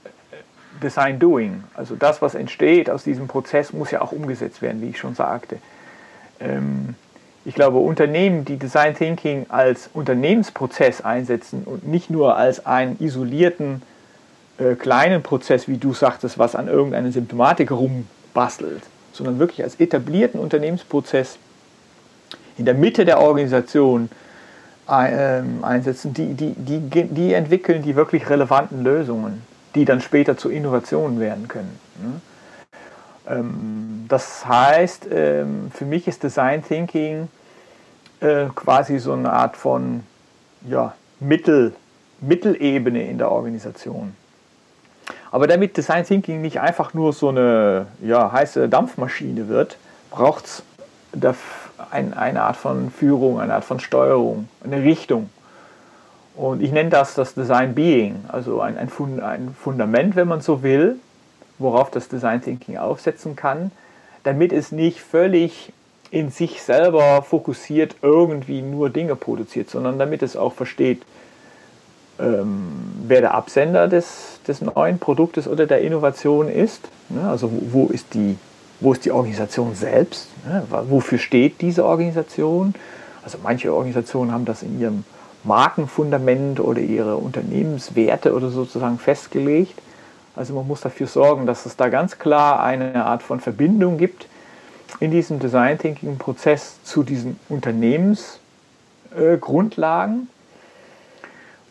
[0.81, 1.63] Design Doing.
[1.73, 5.15] Also das, was entsteht aus diesem Prozess, muss ja auch umgesetzt werden, wie ich schon
[5.15, 5.57] sagte.
[6.39, 6.95] Ähm,
[7.45, 13.81] ich glaube, Unternehmen, die Design Thinking als Unternehmensprozess einsetzen und nicht nur als einen isolierten
[14.57, 20.39] äh, kleinen Prozess, wie du sagtest, was an irgendeiner Symptomatik rumbastelt, sondern wirklich als etablierten
[20.39, 21.37] Unternehmensprozess
[22.57, 24.09] in der Mitte der Organisation
[24.89, 29.41] ähm, einsetzen, die, die, die, die entwickeln die wirklich relevanten Lösungen,
[29.75, 31.79] die dann später zu Innovationen werden können.
[32.01, 32.21] Ne?
[33.27, 37.27] Ähm, das heißt, ähm, für mich ist Design Thinking
[38.19, 40.03] äh, quasi so eine Art von
[40.67, 41.73] ja, Mittel,
[42.21, 44.15] Mittelebene in der Organisation.
[45.31, 49.77] Aber damit Design Thinking nicht einfach nur so eine ja, heiße Dampfmaschine wird,
[50.09, 50.63] braucht es
[51.91, 55.29] ein, eine Art von Führung, eine Art von Steuerung, eine Richtung.
[56.37, 60.39] Und ich nenne das das Design Being, also ein, ein, Fund, ein Fundament, wenn man
[60.39, 60.97] so will,
[61.57, 63.71] worauf das Design Thinking aufsetzen kann,
[64.23, 65.73] damit es nicht völlig
[66.11, 71.01] in sich selber fokussiert irgendwie nur Dinge produziert, sondern damit es auch versteht,
[72.19, 72.67] ähm,
[73.07, 76.87] wer der Absender des, des neuen Produktes oder der Innovation ist.
[77.09, 77.27] Ne?
[77.27, 78.37] Also wo, wo, ist die,
[78.79, 80.29] wo ist die Organisation selbst?
[80.45, 80.63] Ne?
[80.69, 82.75] Wofür steht diese Organisation?
[83.23, 85.03] Also manche Organisationen haben das in ihrem
[85.47, 89.79] Markenfundament oder ihre Unternehmenswerte oder sozusagen festgelegt.
[90.35, 94.27] Also man muss dafür sorgen, dass es da ganz klar eine Art von Verbindung gibt
[94.99, 98.39] in diesem Design Thinking Prozess zu diesen Unternehmens
[99.41, 100.27] Grundlagen,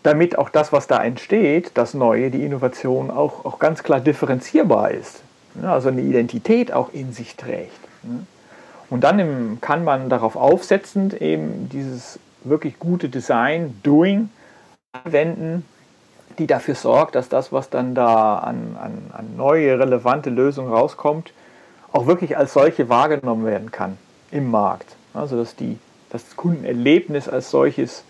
[0.03, 4.91] damit auch das, was da entsteht, das Neue, die Innovation, auch, auch ganz klar differenzierbar
[4.91, 5.21] ist.
[5.63, 7.79] Also eine Identität auch in sich trägt.
[8.89, 14.31] Und dann kann man darauf aufsetzend eben dieses wirklich gute Design, Doing
[14.93, 15.65] anwenden,
[16.39, 21.33] die dafür sorgt, dass das, was dann da an, an, an neue, relevante Lösungen rauskommt,
[21.93, 23.97] auch wirklich als solche wahrgenommen werden kann
[24.31, 24.97] im Markt.
[25.15, 25.79] Also dass die,
[26.11, 28.05] das Kundenerlebnis als solches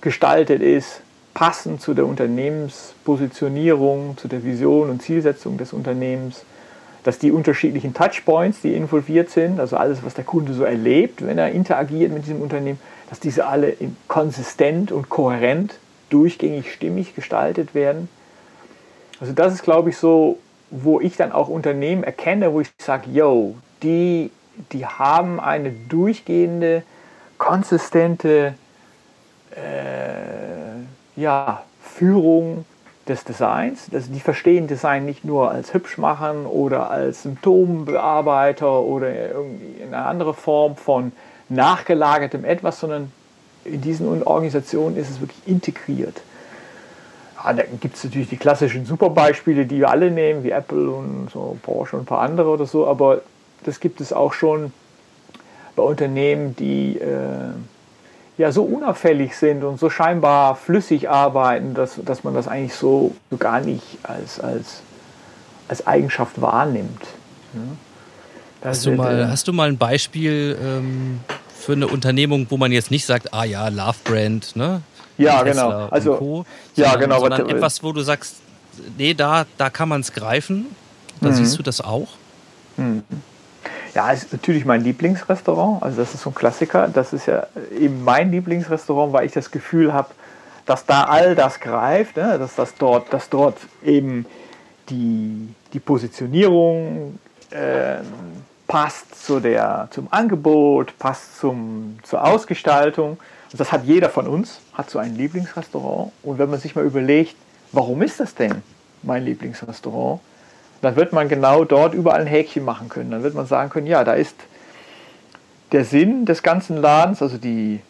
[0.00, 1.02] gestaltet ist,
[1.34, 6.44] passend zu der Unternehmenspositionierung, zu der Vision und Zielsetzung des Unternehmens,
[7.04, 11.38] dass die unterschiedlichen Touchpoints, die involviert sind, also alles, was der Kunde so erlebt, wenn
[11.38, 13.74] er interagiert mit diesem Unternehmen, dass diese alle
[14.06, 15.78] konsistent und kohärent,
[16.10, 18.08] durchgängig stimmig gestaltet werden.
[19.20, 20.38] Also das ist, glaube ich, so,
[20.70, 24.30] wo ich dann auch Unternehmen erkenne, wo ich sage, yo, die,
[24.72, 26.82] die haben eine durchgehende,
[27.38, 28.54] konsistente
[29.56, 32.64] äh, ja, Führung
[33.10, 33.88] des Designs.
[33.92, 39.92] Also die verstehen Design nicht nur als hübsch machen oder als Symptombearbeiter oder irgendwie in
[39.92, 41.12] eine andere Form von
[41.48, 43.12] nachgelagertem etwas, sondern
[43.64, 46.22] in diesen Organisationen ist es wirklich integriert.
[47.44, 51.28] Ja, da gibt es natürlich die klassischen Superbeispiele, die wir alle nehmen, wie Apple und
[51.32, 53.22] so Porsche und ein paar andere oder so, aber
[53.64, 54.72] das gibt es auch schon
[55.76, 57.52] bei Unternehmen, die äh,
[58.40, 63.14] ja so unauffällig sind und so scheinbar flüssig arbeiten, dass, dass man das eigentlich so,
[63.30, 64.80] so gar nicht als, als,
[65.68, 67.02] als Eigenschaft wahrnimmt.
[67.52, 67.62] Ne?
[68.64, 71.20] Hast du, mal, hast du mal ein Beispiel ähm,
[71.54, 74.82] für eine Unternehmung, wo man jetzt nicht sagt, ah ja, Love Brand, ne?
[75.18, 75.88] Ja, genau.
[75.90, 77.20] Also, Co., ja, sondern, genau.
[77.20, 78.36] Sondern etwas, wo du sagst,
[78.96, 80.66] nee, da, da kann man es greifen.
[81.20, 81.34] Da mhm.
[81.34, 82.08] siehst du das auch.
[82.78, 83.02] Mhm.
[83.94, 85.82] Ja, ist natürlich mein Lieblingsrestaurant.
[85.82, 86.88] Also das ist so ein Klassiker.
[86.88, 90.08] Das ist ja eben mein Lieblingsrestaurant, weil ich das Gefühl habe,
[90.66, 92.38] dass da all das greift, ne?
[92.38, 94.26] dass das dort, dass dort eben
[94.88, 97.18] die, die Positionierung
[97.50, 97.96] äh,
[98.68, 103.18] passt zu der, zum Angebot, passt zum, zur Ausgestaltung.
[103.50, 106.12] Und das hat jeder von uns, hat so ein Lieblingsrestaurant.
[106.22, 107.34] Und wenn man sich mal überlegt,
[107.72, 108.62] warum ist das denn
[109.02, 110.20] mein Lieblingsrestaurant?
[110.82, 113.10] Dann wird man genau dort überall ein Häkchen machen können.
[113.10, 114.36] Dann wird man sagen können, ja, da ist
[115.72, 117.80] der Sinn des ganzen Ladens, also die,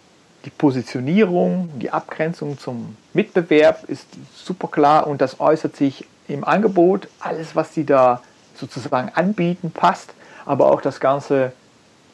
[0.44, 7.09] die Positionierung, die Abgrenzung zum Mitbewerb ist super klar und das äußert sich im Angebot.
[7.20, 8.22] Alles, was sie da
[8.55, 10.12] sozusagen anbieten, passt,
[10.44, 11.53] aber auch das ganze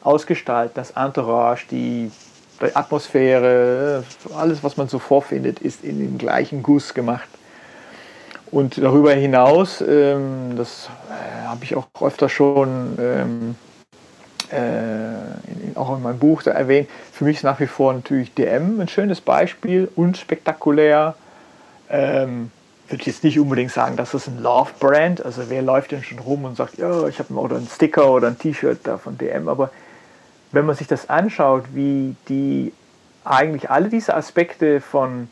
[0.01, 2.11] Ausgestalten, das Entourage, die,
[2.73, 4.03] Atmosphäre,
[4.35, 7.29] alles, was man so vorfindet, ist in dem gleichen Guss gemacht.
[8.51, 13.55] Und darüber hinaus, ähm, das äh, habe ich auch öfter schon ähm,
[14.51, 18.33] äh, in, auch in meinem Buch da erwähnt, für mich ist nach wie vor natürlich
[18.33, 21.15] DM ein schönes Beispiel, unspektakulär.
[21.89, 22.51] Ähm,
[22.89, 25.25] würde jetzt nicht unbedingt sagen, das ist ein Love-Brand.
[25.25, 28.27] Also wer läuft denn schon rum und sagt, ja, ich habe oder einen Sticker oder
[28.27, 29.49] ein T-Shirt da von DM.
[29.49, 29.71] Aber
[30.53, 32.71] wenn man sich das anschaut, wie die
[33.25, 35.27] eigentlich alle diese Aspekte von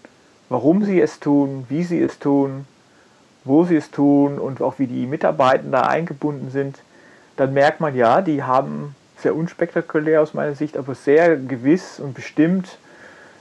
[0.50, 2.66] warum sie es tun, wie sie es tun,
[3.46, 6.80] wo sie es tun und auch wie die Mitarbeiter da eingebunden sind,
[7.38, 12.14] dann merkt man ja, die haben sehr unspektakulär aus meiner Sicht, aber sehr gewiss und
[12.14, 12.78] bestimmt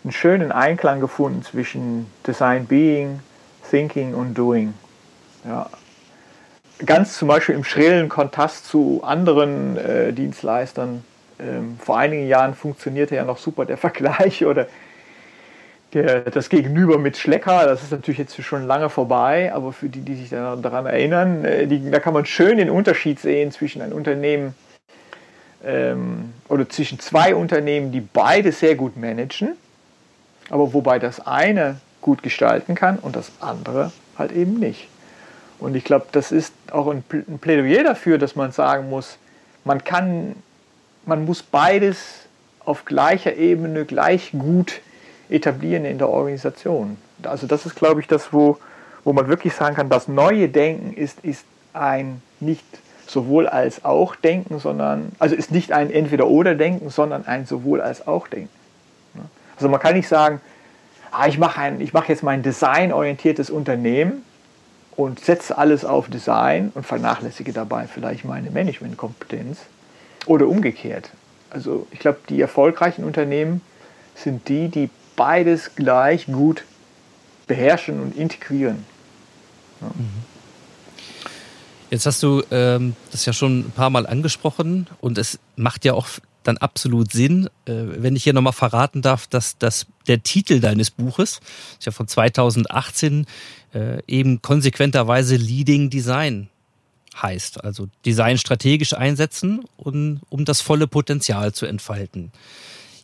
[0.05, 3.21] einen schönen Einklang gefunden zwischen Design Being,
[3.69, 4.75] Thinking und Doing.
[5.45, 5.69] Ja.
[6.85, 11.05] Ganz zum Beispiel im schrillen Kontrast zu anderen äh, Dienstleistern.
[11.39, 14.67] Ähm, vor einigen Jahren funktionierte ja noch super der Vergleich oder
[15.95, 20.01] der, das Gegenüber mit Schlecker, das ist natürlich jetzt schon lange vorbei, aber für die,
[20.01, 23.93] die sich daran erinnern, äh, die, da kann man schön den Unterschied sehen zwischen einem
[23.93, 24.55] Unternehmen
[25.65, 29.53] ähm, oder zwischen zwei Unternehmen, die beide sehr gut managen,
[30.51, 34.89] aber wobei das eine gut gestalten kann und das andere halt eben nicht.
[35.59, 37.03] Und ich glaube, das ist auch ein
[37.41, 39.19] Plädoyer dafür, dass man sagen muss,
[39.65, 40.37] man kann,
[41.07, 42.27] man muss beides
[42.65, 44.81] auf gleicher Ebene gleich gut
[45.29, 46.97] etablieren in der Organisation.
[47.23, 48.59] Also das ist, glaube ich, das, wo,
[49.05, 52.65] wo man wirklich sagen kann, das neue Denken ist, ist ein nicht
[53.07, 58.29] sowohl als auch Denken, sondern, also ist nicht ein Entweder-Oder-Denken, sondern ein sowohl als auch
[58.29, 58.51] Denken.
[59.57, 60.41] Also man kann nicht sagen,
[61.13, 64.25] ah, ich mache mach jetzt mein designorientiertes Unternehmen
[64.97, 69.59] und setze alles auf Design und vernachlässige dabei vielleicht meine Managementkompetenz
[70.27, 71.11] oder umgekehrt.
[71.51, 73.61] Also ich glaube, die erfolgreichen Unternehmen
[74.15, 76.65] sind die, die beides gleich gut
[77.47, 78.85] beherrschen und integrieren.
[79.81, 79.91] Ja.
[81.91, 85.95] Jetzt hast du ähm, das ja schon ein paar Mal angesprochen und es macht ja
[85.95, 86.09] auch
[86.43, 87.49] dann absolut Sinn.
[87.67, 91.41] Äh, wenn ich hier nochmal verraten darf, dass, dass der Titel deines Buches,
[91.79, 93.27] ist ja von 2018,
[93.75, 96.49] äh, eben konsequenterweise Leading Design
[97.21, 97.65] heißt.
[97.65, 102.33] Also Design strategisch einsetzen, um, um das volle Potenzial zu entfalten.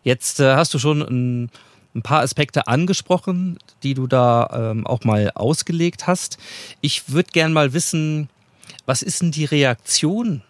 [0.02, 1.50] Jetzt äh, hast du schon ein,
[1.94, 6.38] ein, paar Aspekte angesprochen, die du da ähm, auch mal ausgelegt hast.
[6.80, 8.28] Ich würde gern mal wissen,
[8.86, 10.42] was ist denn die Reaktion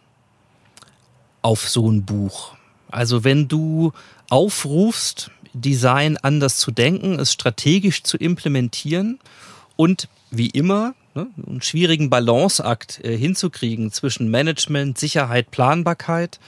[1.43, 2.55] auf so ein Buch?
[2.91, 3.93] Also wenn du
[4.29, 9.19] aufrufst, Design anders zu denken, es strategisch zu implementieren
[9.77, 16.39] und wie immer ne, einen schwierigen Balanceakt äh, hinzukriegen zwischen Management, Sicherheit, Planbarkeit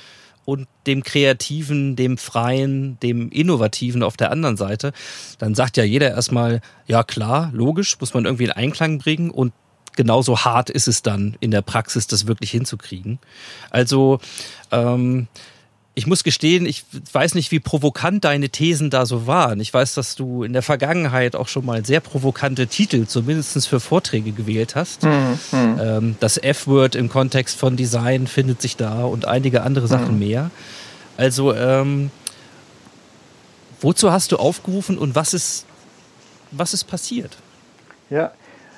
[0.45, 4.93] und dem Kreativen, dem Freien, dem Innovativen auf der anderen Seite,
[5.39, 9.53] dann sagt ja jeder erstmal, ja klar, logisch, muss man irgendwie in Einklang bringen und
[9.97, 13.19] genauso hart ist es dann in der Praxis, das wirklich hinzukriegen.
[13.71, 14.21] Also
[14.71, 15.29] ähm,
[15.95, 19.61] ich muss gestehen, ich weiß nicht, wie provokant deine Thesen da so waren.
[19.61, 23.79] Ich weiß, dass du in der Vergangenheit auch schon mal sehr provokante Titel, zumindest für
[23.79, 25.03] Vorträge gewählt hast.
[25.03, 25.39] Mhm.
[25.53, 30.19] Ähm, das F-Word im Kontext von Design findet sich da und einige andere Sachen mhm.
[30.19, 30.51] mehr.
[31.19, 32.11] Also, ähm,
[33.83, 35.67] wozu hast du aufgerufen und was ist,
[36.53, 37.37] was ist passiert?
[38.09, 38.33] Ja,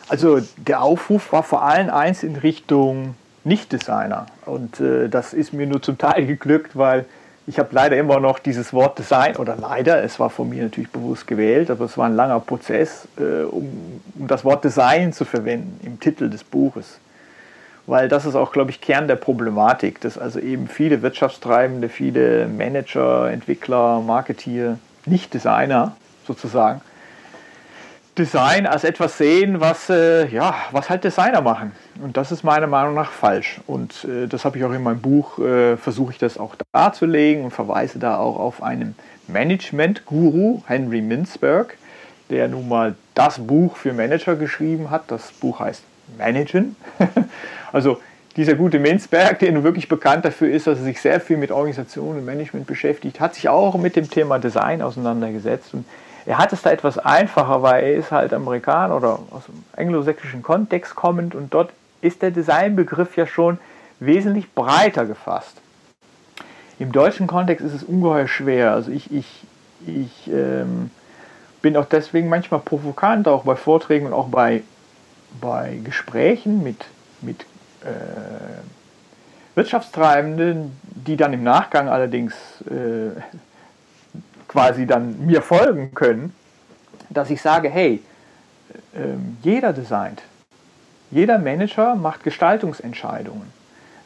[0.08, 4.26] also der Aufruf war vor allem eins in Richtung nicht-Designer.
[4.46, 7.04] Und äh, das ist mir nur zum Teil geglückt, weil
[7.46, 10.90] ich habe leider immer noch dieses Wort Design, oder leider, es war von mir natürlich
[10.90, 15.24] bewusst gewählt, aber es war ein langer Prozess, äh, um, um, das Wort Design zu
[15.24, 16.98] verwenden im Titel des Buches.
[17.86, 22.46] Weil das ist auch, glaube ich, Kern der Problematik, dass also eben viele Wirtschaftstreibende, viele
[22.48, 25.94] Manager, Entwickler, Marketeer, nicht Designer
[26.26, 26.80] sozusagen,
[28.16, 31.72] Design als etwas sehen, was, äh, ja, was halt Designer machen.
[32.00, 33.60] Und das ist meiner Meinung nach falsch.
[33.66, 37.44] Und äh, das habe ich auch in meinem Buch, äh, versuche ich das auch darzulegen
[37.44, 38.94] und verweise da auch auf einen
[39.26, 41.76] Management-Guru, Henry Mintzberg,
[42.30, 45.04] der nun mal das Buch für Manager geschrieben hat.
[45.08, 45.82] Das Buch heißt
[46.16, 46.76] Managen.
[47.72, 48.00] also
[48.36, 51.52] dieser gute Minzberg, der nun wirklich bekannt dafür ist, dass er sich sehr viel mit
[51.52, 55.74] Organisation und Management beschäftigt, hat sich auch mit dem Thema Design auseinandergesetzt.
[55.74, 55.84] Und
[56.26, 60.42] er hat es da etwas einfacher, weil er ist halt Amerikaner oder aus dem anglosächsischen
[60.42, 61.70] Kontext kommend und dort
[62.00, 63.58] ist der Designbegriff ja schon
[64.00, 65.60] wesentlich breiter gefasst.
[66.78, 68.72] Im deutschen Kontext ist es ungeheuer schwer.
[68.72, 69.44] Also ich, ich,
[69.86, 70.90] ich ähm,
[71.62, 74.62] bin auch deswegen manchmal provokant, auch bei Vorträgen und auch bei,
[75.40, 76.84] bei Gesprächen mit,
[77.20, 77.46] mit
[79.54, 83.20] Wirtschaftstreibenden, die dann im Nachgang allerdings äh,
[84.48, 86.34] quasi dann mir folgen können,
[87.10, 88.02] dass ich sage, hey,
[88.94, 88.98] äh,
[89.42, 90.22] jeder designt,
[91.10, 93.52] jeder Manager macht Gestaltungsentscheidungen.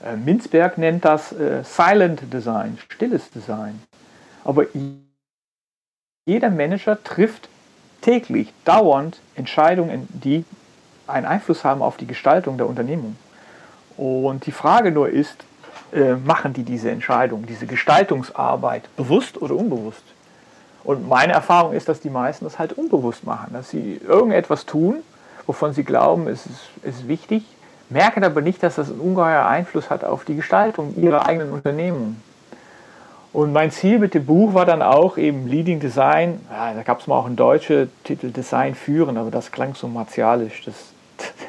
[0.05, 3.81] Äh, Minzberg nennt das äh, Silent Design, stilles Design.
[4.45, 4.65] Aber
[6.27, 7.49] jeder Manager trifft
[8.03, 10.45] täglich, dauernd Entscheidungen, die
[11.07, 13.17] einen Einfluss haben auf die Gestaltung der Unternehmung.
[13.99, 15.45] Und die Frage nur ist,
[15.93, 20.05] äh, machen die diese Entscheidung, diese Gestaltungsarbeit bewusst oder unbewusst?
[20.85, 25.03] Und meine Erfahrung ist, dass die meisten das halt unbewusst machen, dass sie irgendetwas tun,
[25.47, 27.45] wovon sie glauben, es ist, ist wichtig,
[27.91, 32.23] merken aber nicht, dass das einen ungeheuer Einfluss hat auf die Gestaltung ihrer eigenen Unternehmen.
[33.33, 36.41] Und mein Ziel mit dem Buch war dann auch eben Leading Design.
[36.51, 39.89] Ja, da gab es mal auch einen deutschen Titel Design führen, aber das klang so
[39.89, 40.65] martialisch.
[40.65, 40.75] Das,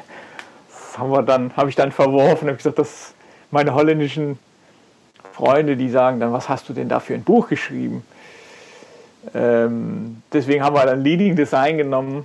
[0.98, 2.48] haben wir dann, habe ich dann verworfen.
[2.48, 3.14] Habe gesagt, dass
[3.50, 4.38] meine holländischen
[5.32, 8.04] Freunde, die sagen dann, was hast du denn da für ein Buch geschrieben?
[9.34, 12.24] Ähm, deswegen haben wir dann Leading Design genommen.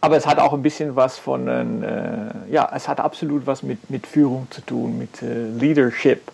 [0.00, 3.90] Aber es hat auch ein bisschen was von, äh, ja, es hat absolut was mit,
[3.90, 6.30] mit Führung zu tun, mit äh, Leadership.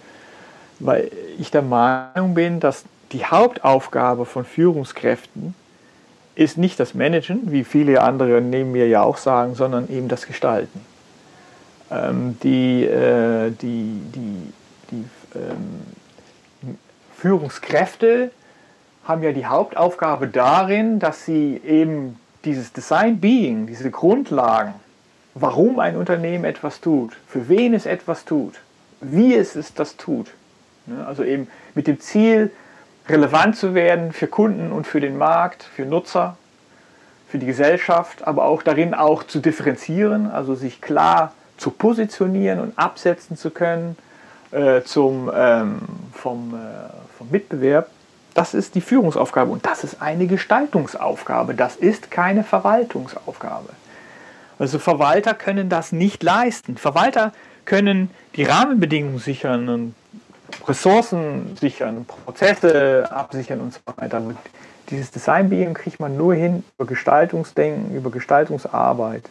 [0.79, 5.55] Weil ich der Meinung bin, dass die Hauptaufgabe von Führungskräften
[6.35, 10.27] ist nicht das Managen, wie viele andere neben mir ja auch sagen, sondern eben das
[10.27, 10.85] Gestalten.
[11.93, 14.53] Ähm, die, äh, die, die,
[14.91, 15.83] die ähm,
[17.17, 18.31] Führungskräfte
[19.05, 24.75] haben ja die Hauptaufgabe darin, dass sie eben dieses Design Being, diese Grundlagen,
[25.35, 28.55] warum ein Unternehmen etwas tut, für wen es etwas tut,
[29.01, 30.29] wie es, es das tut.
[31.07, 32.51] Also eben mit dem Ziel,
[33.09, 36.37] relevant zu werden für Kunden und für den Markt, für Nutzer,
[37.29, 41.33] für die Gesellschaft, aber auch darin auch zu differenzieren, also sich klar
[41.63, 43.97] zu positionieren und absetzen zu können
[44.51, 45.79] äh, zum, ähm,
[46.13, 46.59] vom, äh,
[47.17, 47.89] vom Mitbewerb.
[48.35, 51.55] Das ist die Führungsaufgabe und das ist eine Gestaltungsaufgabe.
[51.55, 53.69] Das ist keine Verwaltungsaufgabe.
[54.59, 56.77] Also Verwalter können das nicht leisten.
[56.77, 57.33] Verwalter
[57.65, 59.95] können die Rahmenbedingungen sichern und
[60.67, 64.21] Ressourcen sichern, Prozesse absichern und so weiter.
[64.91, 69.23] dieses Design Being kriegt man nur hin über Gestaltungsdenken, über Gestaltungsarbeit.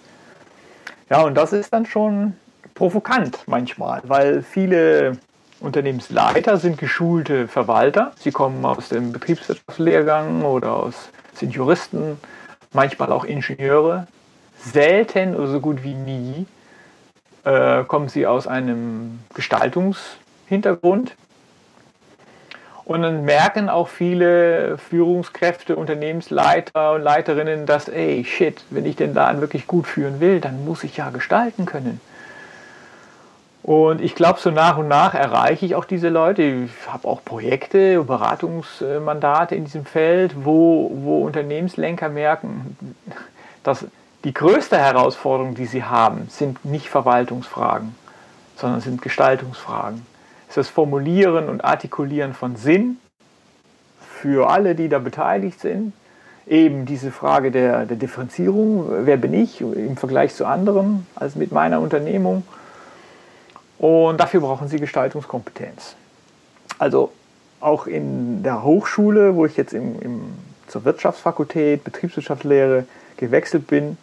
[1.11, 2.37] Ja, und das ist dann schon
[2.73, 5.17] provokant manchmal, weil viele
[5.59, 8.13] Unternehmensleiter sind geschulte Verwalter.
[8.17, 12.17] Sie kommen aus dem Betriebswirtschaftslehrgang oder aus, sind Juristen,
[12.71, 14.07] manchmal auch Ingenieure.
[14.57, 16.45] Selten oder so gut wie nie
[17.43, 21.17] äh, kommen sie aus einem Gestaltungshintergrund.
[22.91, 29.13] Und dann merken auch viele Führungskräfte, Unternehmensleiter und Leiterinnen, dass, ey, shit, wenn ich den
[29.13, 32.01] Laden wirklich gut führen will, dann muss ich ja gestalten können.
[33.63, 36.41] Und ich glaube, so nach und nach erreiche ich auch diese Leute.
[36.41, 42.75] Ich habe auch Projekte, Beratungsmandate in diesem Feld, wo, wo Unternehmenslenker merken,
[43.63, 43.85] dass
[44.25, 47.95] die größte Herausforderung, die sie haben, sind nicht Verwaltungsfragen,
[48.57, 50.05] sondern sind Gestaltungsfragen.
[50.51, 52.97] Ist das Formulieren und Artikulieren von Sinn
[54.01, 55.93] für alle, die da beteiligt sind.
[56.45, 61.53] Eben diese Frage der, der Differenzierung, wer bin ich im Vergleich zu anderen als mit
[61.53, 62.43] meiner Unternehmung
[63.77, 65.95] und dafür brauchen sie Gestaltungskompetenz.
[66.77, 67.13] Also
[67.61, 70.21] auch in der Hochschule, wo ich jetzt im, im,
[70.67, 73.97] zur Wirtschaftsfakultät, Betriebswirtschaftslehre gewechselt bin,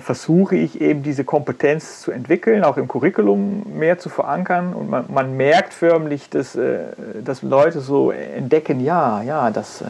[0.00, 4.72] versuche ich eben diese Kompetenz zu entwickeln, auch im Curriculum mehr zu verankern.
[4.72, 6.84] Und man, man merkt förmlich, dass, äh,
[7.22, 9.86] dass Leute so entdecken, ja, ja, das, äh,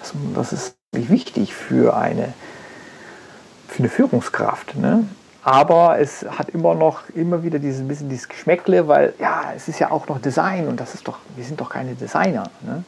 [0.00, 2.32] das, das ist wichtig für eine,
[3.68, 4.76] für eine Führungskraft.
[4.76, 5.04] Ne?
[5.42, 9.78] Aber es hat immer noch immer wieder dieses bisschen dieses Geschmäckle, weil ja, es ist
[9.78, 12.44] ja auch noch Design und das ist doch, wir sind doch keine Designer.
[12.62, 12.84] Ne?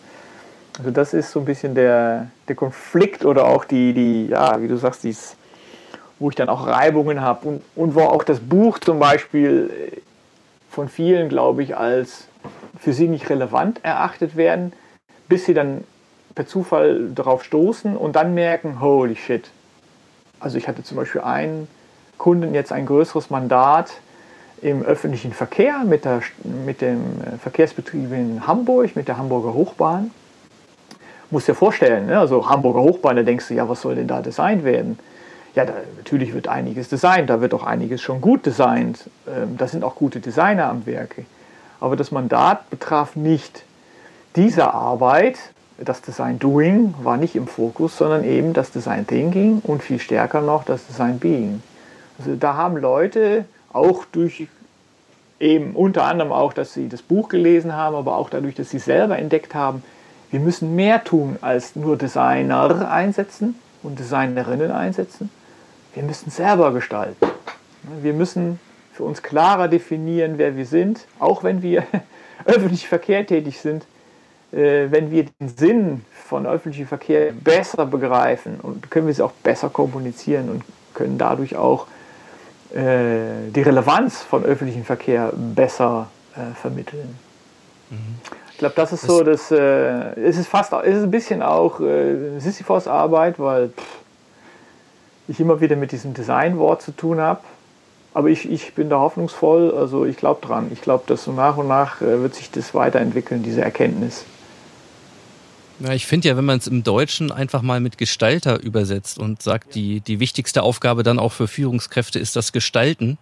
[0.79, 4.69] Also das ist so ein bisschen der, der Konflikt oder auch die, die, ja, wie
[4.69, 5.37] du sagst, dies,
[6.19, 10.01] wo ich dann auch Reibungen habe und, und wo auch das Buch zum Beispiel äh,
[10.71, 12.29] von vielen, glaube ich, als
[12.79, 14.73] für sie nicht relevant erachtet werden,
[15.29, 15.85] bis sie dann
[16.35, 19.51] per Zufall darauf stoßen und dann merken, holy shit.
[20.41, 21.67] Also ich hatte zum Beispiel einen,
[22.19, 23.93] Kunden jetzt ein größeres Mandat
[24.61, 26.21] im öffentlichen Verkehr mit, der,
[26.67, 27.01] mit dem
[27.41, 30.11] Verkehrsbetrieb in Hamburg, mit der Hamburger Hochbahn.
[31.31, 32.19] Muss dir vorstellen, ne?
[32.19, 34.99] also Hamburger Hochbahn, da denkst du, ja, was soll denn da designt werden?
[35.59, 39.11] Ja, da, natürlich wird einiges designt, da wird auch einiges schon gut designt.
[39.27, 41.25] Ähm, da sind auch gute Designer am Werke.
[41.81, 43.65] Aber das Mandat betraf nicht
[44.37, 45.37] diese Arbeit,
[45.77, 50.43] das Design Doing war nicht im Fokus, sondern eben das Design Thinking und viel stärker
[50.43, 51.61] noch das Design Being.
[52.21, 54.47] Also da haben Leute auch durch
[55.41, 58.79] eben unter anderem auch, dass sie das Buch gelesen haben, aber auch dadurch, dass sie
[58.79, 59.83] selber entdeckt haben,
[60.31, 65.31] wir müssen mehr tun als nur Designer einsetzen und Designerinnen einsetzen.
[65.99, 67.27] Wir müssen selber gestalten.
[68.01, 68.61] Wir müssen
[68.93, 71.83] für uns klarer definieren, wer wir sind, auch wenn wir
[72.45, 73.85] öffentlich Verkehr tätig sind.
[74.53, 79.33] Äh, wenn wir den Sinn von öffentlichem Verkehr besser begreifen und können wir es auch
[79.43, 80.63] besser kommunizieren und
[80.95, 81.89] können dadurch auch
[82.73, 87.19] äh, die Relevanz von öffentlichem Verkehr besser äh, vermitteln.
[87.91, 87.97] Mhm.
[88.53, 89.57] Ich glaube, das ist so, dass äh,
[90.21, 94.08] es ist fast, es ist ein bisschen auch äh, Sisyphos Arbeit, weil pff,
[95.29, 97.41] ich immer wieder mit diesem Designwort zu tun habe.
[98.15, 100.71] Aber ich, ich bin da hoffnungsvoll, also ich glaube dran.
[100.73, 104.25] Ich glaube, dass so nach und nach äh, wird sich das weiterentwickeln, diese Erkenntnis.
[105.81, 109.43] Ja, ich finde ja, wenn man es im Deutschen einfach mal mit Gestalter übersetzt und
[109.43, 113.19] sagt, die, die wichtigste Aufgabe dann auch für Führungskräfte ist das Gestalten,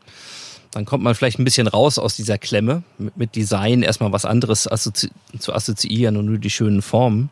[0.71, 4.25] dann kommt man vielleicht ein bisschen raus aus dieser Klemme, mit, mit Design erstmal was
[4.25, 7.31] anderes assozi zu assoziieren und nur die schönen Formen.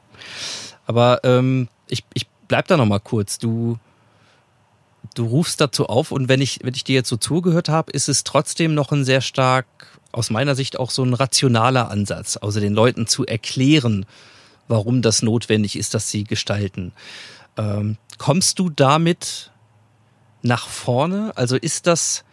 [0.86, 3.38] Aber ähm, ich, ich bleib da nochmal kurz.
[3.38, 3.78] Du,
[5.14, 8.08] du rufst dazu auf und wenn ich, wenn ich dir jetzt so zugehört habe, ist
[8.08, 9.66] es trotzdem noch ein sehr stark,
[10.12, 14.06] aus meiner Sicht auch so ein rationaler Ansatz, also den Leuten zu erklären,
[14.68, 16.92] warum das notwendig ist, dass sie gestalten.
[17.56, 19.50] Ähm, kommst du damit
[20.42, 21.32] nach vorne?
[21.36, 22.24] Also ist das,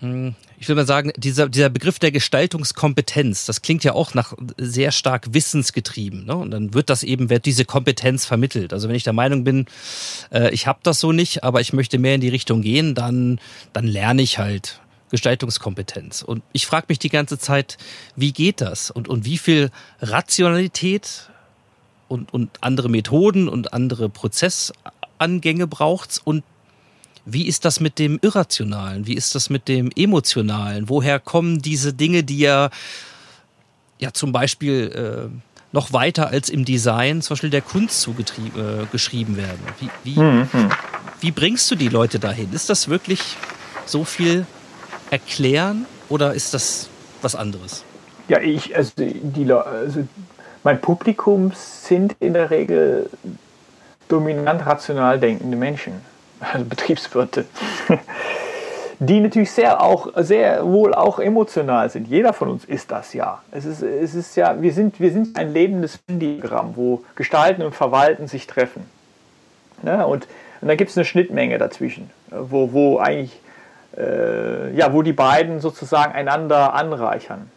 [0.00, 4.34] hm, ich will mal sagen, dieser, dieser Begriff der Gestaltungskompetenz, das klingt ja auch nach
[4.56, 6.24] sehr stark wissensgetrieben.
[6.24, 6.34] Ne?
[6.34, 8.72] Und dann wird das eben, wird diese Kompetenz vermittelt.
[8.72, 9.66] Also wenn ich der Meinung bin,
[10.32, 13.38] äh, ich habe das so nicht, aber ich möchte mehr in die Richtung gehen, dann,
[13.72, 14.80] dann lerne ich halt
[15.10, 16.22] Gestaltungskompetenz.
[16.22, 17.76] Und ich frage mich die ganze Zeit,
[18.16, 18.90] wie geht das?
[18.90, 21.28] Und, und wie viel Rationalität
[22.08, 26.18] und, und andere Methoden und andere Prozessangänge braucht's?
[26.18, 26.44] Und
[27.26, 29.06] wie ist das mit dem Irrationalen?
[29.06, 30.88] Wie ist das mit dem Emotionalen?
[30.88, 32.70] Woher kommen diese Dinge, die ja,
[33.98, 35.36] ja zum Beispiel äh,
[35.72, 39.60] noch weiter als im Design, zum Beispiel der Kunst zugeschrieben äh, werden?
[39.80, 40.48] Wie, wie, mhm.
[41.20, 42.52] wie bringst du die Leute dahin?
[42.52, 43.20] Ist das wirklich
[43.86, 44.46] so viel
[45.10, 46.88] erklären oder ist das
[47.22, 47.84] was anderes?
[48.28, 50.06] Ja, ich, also, die, also
[50.62, 53.10] mein Publikum sind in der Regel
[54.08, 55.94] dominant rational denkende Menschen,
[56.40, 57.46] also Betriebswirte,
[58.98, 62.08] die natürlich sehr auch sehr wohl auch emotional sind.
[62.08, 63.42] Jeder von uns ist das ja.
[63.52, 67.74] Es ist, es ist ja, wir sind, wir sind ein lebendes Diagramm, wo Gestalten und
[67.74, 68.84] Verwalten sich treffen.
[69.82, 70.26] Ja, ne, und,
[70.60, 73.40] und da gibt es eine Schnittmenge dazwischen, wo, wo eigentlich
[73.96, 77.50] äh, ja, wo die beiden sozusagen einander anreichern.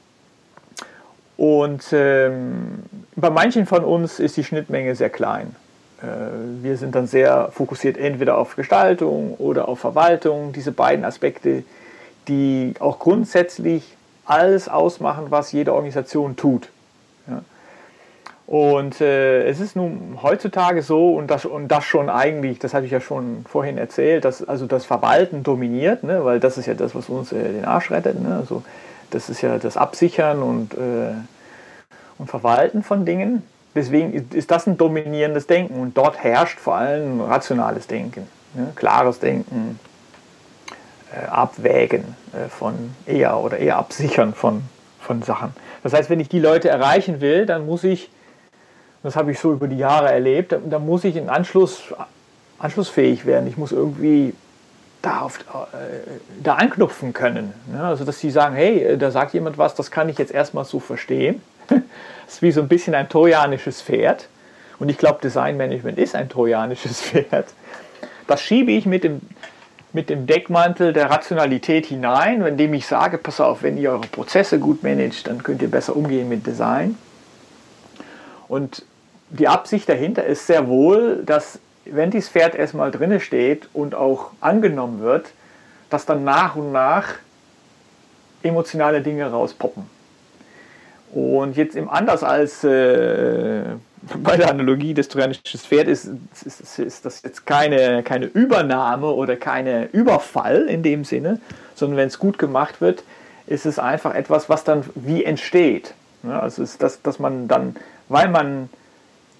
[1.38, 2.84] Und ähm,
[3.16, 5.56] bei manchen von uns ist die Schnittmenge sehr klein.
[6.02, 11.64] Äh, wir sind dann sehr fokussiert entweder auf Gestaltung oder auf Verwaltung, diese beiden Aspekte,
[12.28, 13.96] die auch grundsätzlich
[14.26, 16.70] alles ausmachen, was jede Organisation tut.
[17.28, 17.42] Ja.
[18.50, 22.86] Und äh, es ist nun heutzutage so, und das, und das schon eigentlich, das habe
[22.86, 26.74] ich ja schon vorhin erzählt, dass also das Verwalten dominiert, ne, weil das ist ja
[26.74, 28.20] das, was uns äh, den Arsch rettet.
[28.20, 28.64] Ne, also
[29.12, 31.14] das ist ja das Absichern und, äh,
[32.18, 33.44] und Verwalten von Dingen.
[33.80, 38.74] Deswegen ist das ein dominierendes Denken und dort herrscht vor allem rationales Denken, ne?
[38.76, 39.80] klares Denken,
[41.14, 42.04] äh, Abwägen
[42.34, 44.64] äh, von eher oder eher Absichern von,
[45.00, 45.54] von Sachen.
[45.82, 48.12] Das heißt, wenn ich die Leute erreichen will, dann muss ich,
[49.02, 51.94] das habe ich so über die Jahre erlebt, dann muss ich in Anschluss
[52.60, 53.48] anschlussfähig werden.
[53.48, 54.34] Ich muss irgendwie
[55.02, 57.54] da, auf, äh, da anknüpfen können.
[57.72, 57.82] Ne?
[57.82, 60.66] Also, dass sie sagen, hey, äh, da sagt jemand was, das kann ich jetzt erstmal
[60.66, 61.42] so verstehen.
[62.34, 64.28] ist wie so ein bisschen ein trojanisches Pferd.
[64.80, 67.48] Und ich glaube, Designmanagement ist ein trojanisches Pferd.
[68.28, 69.22] Das schiebe ich mit dem,
[69.94, 74.60] mit dem Deckmantel der Rationalität hinein, indem ich sage, pass auf, wenn ihr eure Prozesse
[74.60, 76.96] gut managt, dann könnt ihr besser umgehen mit Design.
[78.48, 78.86] Und
[79.30, 84.32] die Absicht dahinter ist sehr wohl, dass wenn dieses Pferd erstmal drinne steht und auch
[84.42, 85.32] angenommen wird,
[85.90, 87.16] dass dann nach und nach
[88.44, 89.99] emotionale Dinge rauspoppen.
[91.14, 93.64] Und jetzt im anders als äh,
[94.24, 99.36] bei der Analogie des trojanischen Pferdes ist, ist, ist, das jetzt keine, keine Übernahme oder
[99.36, 101.40] keine Überfall in dem Sinne,
[101.76, 103.04] sondern wenn es gut gemacht wird,
[103.48, 105.94] ist es einfach etwas, was dann wie entsteht.
[106.24, 107.76] Ja, also ist das, dass man dann,
[108.08, 108.70] weil man,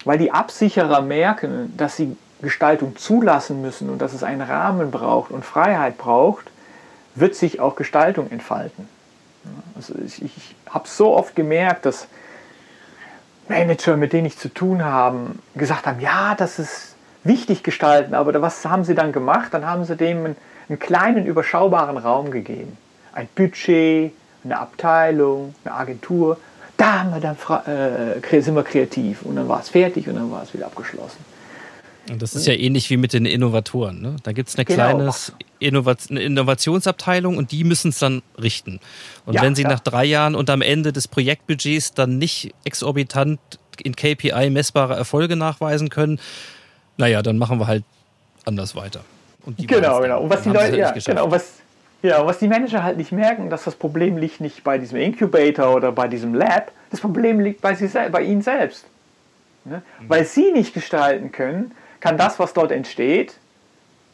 [0.04, 5.30] weil die Absicherer merken, dass sie Gestaltung zulassen müssen und dass es einen Rahmen braucht
[5.30, 6.50] und Freiheit braucht,
[7.14, 8.88] wird sich auch Gestaltung entfalten.
[9.74, 12.06] Also ich, ich habe so oft gemerkt, dass
[13.48, 18.40] Manager, mit denen ich zu tun habe, gesagt haben, ja, das ist wichtig gestalten, aber
[18.40, 19.52] was haben sie dann gemacht?
[19.52, 20.36] Dann haben sie dem einen,
[20.68, 22.76] einen kleinen, überschaubaren Raum gegeben.
[23.12, 24.12] Ein Budget,
[24.44, 26.38] eine Abteilung, eine Agentur.
[26.76, 27.36] Da wir dann,
[27.66, 31.18] äh, sind wir kreativ und dann war es fertig und dann war es wieder abgeschlossen.
[32.10, 34.02] Und das ist ja ähnlich wie mit den Innovatoren.
[34.02, 34.16] Ne?
[34.24, 34.96] Da gibt es eine genau.
[34.96, 35.12] kleine
[35.60, 38.80] Innovat eine Innovationsabteilung und die müssen es dann richten.
[39.26, 39.68] Und ja, wenn sie ja.
[39.68, 43.38] nach drei Jahren und am Ende des Projektbudgets dann nicht exorbitant
[43.82, 46.20] in KPI messbare Erfolge nachweisen können,
[46.96, 47.84] naja, dann machen wir halt
[48.44, 49.00] anders weiter.
[49.56, 50.22] genau, genau.
[50.22, 51.54] Und was die Leute, ja, genau, was,
[52.02, 55.74] ja, was die Manager halt nicht merken, dass das Problem liegt nicht bei diesem Incubator
[55.74, 58.84] oder bei diesem Lab, das Problem liegt bei, sie, bei ihnen selbst.
[59.64, 59.82] Ne?
[60.00, 60.08] Mhm.
[60.08, 63.34] Weil sie nicht gestalten können, kann das, was dort entsteht,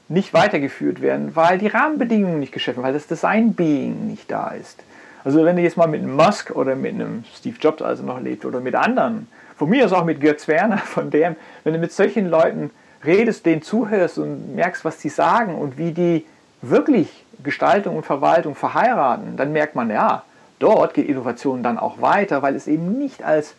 [0.08, 4.82] nicht weitergeführt werden, weil die Rahmenbedingungen nicht geschaffen, weil das Design-Being nicht da ist.
[5.24, 8.20] Also wenn du jetzt mal mit einem Musk oder mit einem Steve Jobs also noch
[8.20, 9.26] lebt oder mit anderen,
[9.56, 11.34] von mir aus auch mit Götz Werner, von dem,
[11.64, 12.70] wenn du mit solchen Leuten
[13.04, 16.24] redest, denen zuhörst und merkst, was die sagen und wie die
[16.62, 20.22] wirklich Gestaltung und Verwaltung verheiraten, dann merkt man, ja,
[20.58, 23.54] dort geht Innovation dann auch weiter, weil es eben nicht als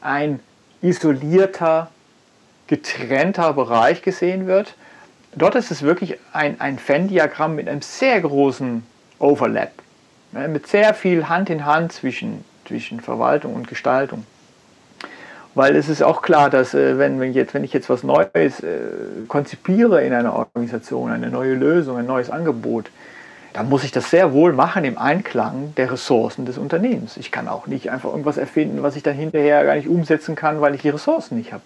[0.00, 0.40] ein
[0.82, 1.88] isolierter
[2.66, 4.74] getrennter Bereich gesehen wird.
[5.36, 8.86] Dort ist es wirklich ein, ein Venn-Diagramm mit einem sehr großen
[9.18, 9.72] Overlap,
[10.32, 14.24] ne, mit sehr viel Hand in Hand zwischen, zwischen Verwaltung und Gestaltung.
[15.56, 18.60] Weil es ist auch klar, dass äh, wenn, wenn, jetzt, wenn ich jetzt was Neues
[18.60, 18.78] äh,
[19.28, 22.90] konzipiere in einer Organisation, eine neue Lösung, ein neues Angebot,
[23.52, 27.16] dann muss ich das sehr wohl machen im Einklang der Ressourcen des Unternehmens.
[27.16, 30.60] Ich kann auch nicht einfach irgendwas erfinden, was ich dann hinterher gar nicht umsetzen kann,
[30.60, 31.62] weil ich die Ressourcen nicht habe.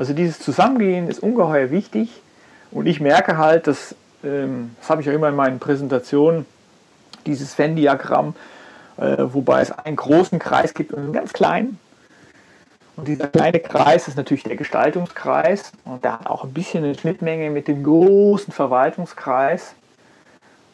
[0.00, 2.22] Also dieses Zusammengehen ist ungeheuer wichtig
[2.70, 3.94] und ich merke halt, dass,
[4.24, 6.46] ähm, das habe ich ja immer in meinen Präsentationen,
[7.26, 8.34] dieses Venn-Diagramm,
[8.96, 11.78] äh, wobei es einen großen Kreis gibt und einen ganz kleinen.
[12.96, 16.94] Und dieser kleine Kreis ist natürlich der Gestaltungskreis und der hat auch ein bisschen eine
[16.94, 19.74] Schnittmenge mit dem großen Verwaltungskreis.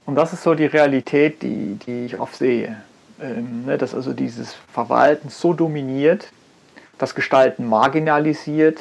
[0.04, 2.80] Und das ist so die Realität, die, die ich oft sehe.
[3.20, 6.28] Ähm, ne, dass also dieses Verwalten so dominiert,
[6.96, 8.78] das Gestalten marginalisiert,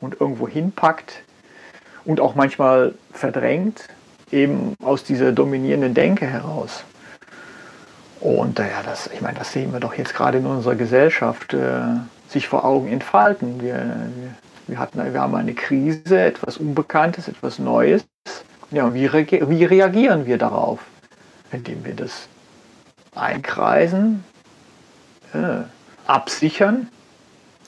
[0.00, 1.22] und irgendwo hinpackt
[2.04, 3.88] und auch manchmal verdrängt,
[4.30, 6.84] eben aus dieser dominierenden Denke heraus.
[8.20, 11.82] Und ja, das, ich meine, das sehen wir doch jetzt gerade in unserer Gesellschaft äh,
[12.28, 13.60] sich vor Augen entfalten.
[13.60, 14.08] Wir,
[14.66, 18.04] wir, hatten, wir haben eine Krise, etwas Unbekanntes, etwas Neues.
[18.70, 20.80] Ja, wie, re wie reagieren wir darauf?
[21.52, 22.28] Indem wir das
[23.14, 24.24] einkreisen,
[25.34, 25.62] äh,
[26.06, 26.88] absichern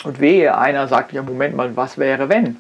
[0.07, 2.57] und wehe, einer sagt, ja, Moment mal, was wäre wenn?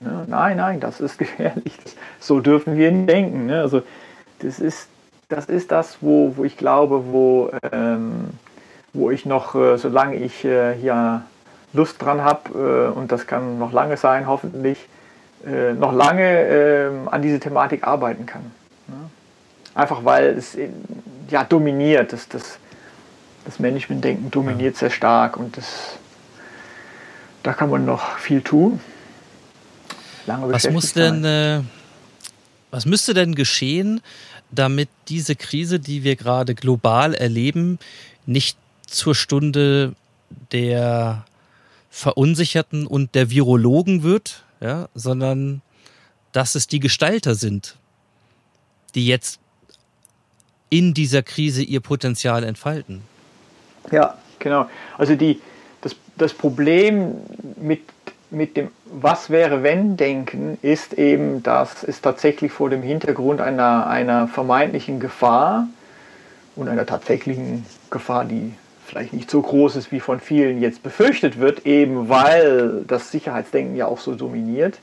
[0.00, 0.24] Ne?
[0.26, 1.78] Nein, nein, das ist gefährlich.
[2.20, 3.46] so dürfen wir nicht denken.
[3.46, 3.60] Ne?
[3.60, 3.82] Also
[4.40, 4.88] das ist
[5.28, 8.30] das, ist das wo, wo ich glaube, wo, ähm,
[8.92, 11.22] wo ich noch, äh, solange ich äh, hier
[11.74, 14.88] Lust dran habe, äh, und das kann noch lange sein, hoffentlich,
[15.46, 18.50] äh, noch lange ähm, an diese Thematik arbeiten kann.
[18.86, 18.96] Ne?
[19.74, 20.56] Einfach weil es
[21.28, 22.58] ja dominiert, das, das,
[23.44, 25.97] das Management-Denken dominiert sehr stark und das,
[27.48, 28.78] da kann man noch viel tun.
[30.26, 31.62] Lange was muss denn, äh,
[32.70, 34.02] was müsste denn geschehen,
[34.50, 37.78] damit diese Krise, die wir gerade global erleben,
[38.26, 39.94] nicht zur Stunde
[40.52, 41.24] der
[41.88, 45.62] Verunsicherten und der Virologen wird, ja, sondern
[46.32, 47.76] dass es die Gestalter sind,
[48.94, 49.40] die jetzt
[50.68, 53.00] in dieser Krise ihr Potenzial entfalten.
[53.90, 54.68] Ja, genau.
[54.98, 55.40] Also die,
[56.18, 57.14] das, Problem
[57.56, 57.80] mit
[58.30, 63.86] mit dem Was wäre wenn Denken ist eben, dass es tatsächlich vor dem Hintergrund einer,
[63.86, 65.66] einer vermeintlichen Gefahr
[66.56, 68.54] und einer tatsächlichen Gefahr, die
[68.86, 73.76] vielleicht nicht so groß ist, wie von vielen jetzt befürchtet wird, eben weil das Sicherheitsdenken
[73.76, 74.78] ja auch so dominiert,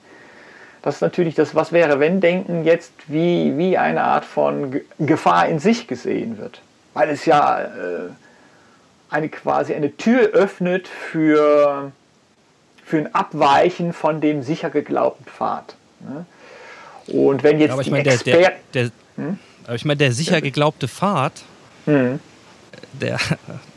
[0.81, 5.59] dass natürlich das Was wäre wenn Denken jetzt wie, wie eine Art von Gefahr in
[5.59, 6.61] sich gesehen wird.
[6.93, 8.09] Weil es ja äh,
[9.15, 11.91] eine quasi eine Tür öffnet für
[12.83, 15.75] für ein Abweichen von dem sicher geglaubten Pfad.
[16.01, 16.25] Ne?
[17.07, 19.39] Und wenn jetzt aber ich meine, der, der, der, hm?
[19.63, 21.43] aber ich meine, der sicher geglaubte Pfad,
[21.85, 22.19] hm.
[22.93, 23.19] der,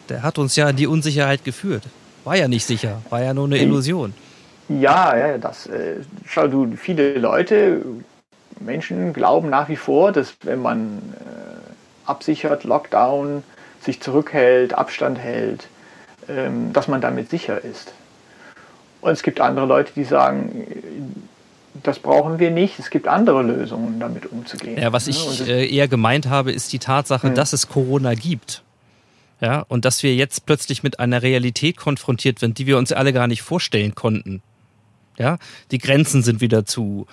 [0.08, 1.84] der hat uns ja in die Unsicherheit geführt.
[2.24, 4.12] War ja nicht sicher, war ja nur eine Illusion.
[4.68, 7.82] Ja, ja, das, äh, schau du, viele Leute,
[8.60, 13.42] Menschen glauben nach wie vor, dass wenn man äh, absichert, Lockdown,
[13.80, 15.68] sich zurückhält, Abstand hält,
[16.28, 17.92] ähm, dass man damit sicher ist.
[19.00, 20.66] Und es gibt andere Leute, die sagen,
[21.82, 22.78] das brauchen wir nicht.
[22.78, 24.78] Es gibt andere Lösungen, damit umzugehen.
[24.78, 27.34] Ja, was ich äh, eher gemeint habe, ist die Tatsache, hm.
[27.34, 28.62] dass es Corona gibt.
[29.40, 33.12] Ja, und dass wir jetzt plötzlich mit einer Realität konfrontiert werden, die wir uns alle
[33.12, 34.42] gar nicht vorstellen konnten.
[35.16, 35.38] Ja,
[35.70, 37.06] die Grenzen sind wieder zu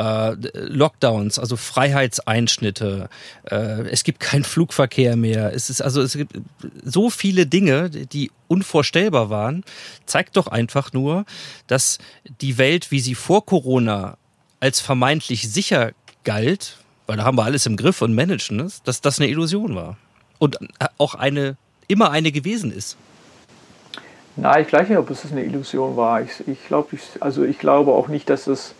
[0.00, 3.10] äh, Lockdowns, also Freiheitseinschnitte.
[3.44, 3.56] Äh,
[3.90, 5.52] es gibt keinen Flugverkehr mehr.
[5.54, 6.40] Es ist also es gibt
[6.82, 9.62] so viele Dinge, die unvorstellbar waren.
[10.06, 11.26] Zeigt doch einfach nur,
[11.66, 11.98] dass
[12.40, 14.16] die Welt, wie sie vor Corona
[14.58, 15.92] als vermeintlich sicher
[16.24, 19.74] galt, weil da haben wir alles im Griff und managen es, dass das eine Illusion
[19.74, 19.98] war
[20.38, 20.58] und
[20.96, 21.56] auch eine
[21.88, 22.96] immer eine gewesen ist.
[24.36, 26.22] Nein, ich weiß nicht, ob es eine Illusion war.
[26.22, 28.74] Ich, ich glaube, ich, also ich glaube auch nicht, dass es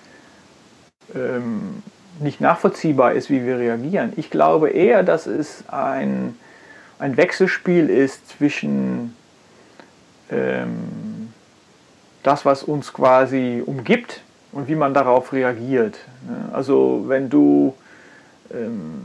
[1.14, 1.82] ähm,
[2.20, 4.12] nicht nachvollziehbar ist, wie wir reagieren.
[4.16, 6.36] Ich glaube eher, dass es ein,
[6.98, 9.16] ein Wechselspiel ist zwischen
[10.30, 11.32] ähm,
[12.22, 15.98] das, was uns quasi umgibt und wie man darauf reagiert.
[16.52, 17.74] Also wenn du,
[18.52, 19.00] ähm,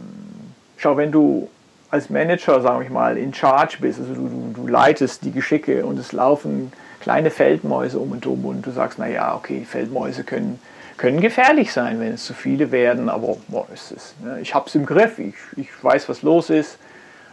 [0.77, 1.49] schau, wenn du
[1.89, 5.85] als Manager, sage ich mal, in Charge bist, also du, du, du, leitest die Geschicke
[5.85, 10.59] und es laufen kleine Feldmäuse um und um und du sagst, naja, okay, Feldmäuse können
[10.97, 14.39] können gefährlich sein, wenn es zu viele werden, aber boah, ist es, ne?
[14.41, 16.77] ich habe es im Griff, ich, ich weiß, was los ist.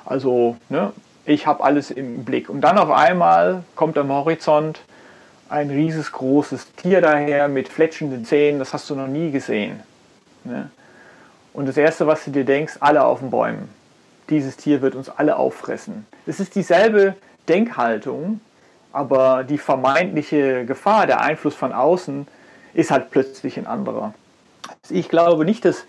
[0.05, 0.93] Also ne,
[1.25, 2.49] ich habe alles im Blick.
[2.49, 4.81] Und dann auf einmal kommt am Horizont
[5.49, 9.81] ein riesesgroßes Tier daher mit fletschenden Zähnen, das hast du noch nie gesehen.
[10.45, 10.71] Ne?
[11.53, 13.69] Und das Erste, was du dir denkst, alle auf den Bäumen.
[14.31, 16.07] Dieses Tier wird uns alle auffressen.
[16.27, 17.15] Es ist dieselbe
[17.49, 18.41] Denkhaltung,
[18.93, 22.27] aber die vermeintliche Gefahr, der Einfluss von außen,
[22.75, 24.15] ist halt plötzlich ein anderer.
[24.89, 25.85] Ich glaube nicht, dass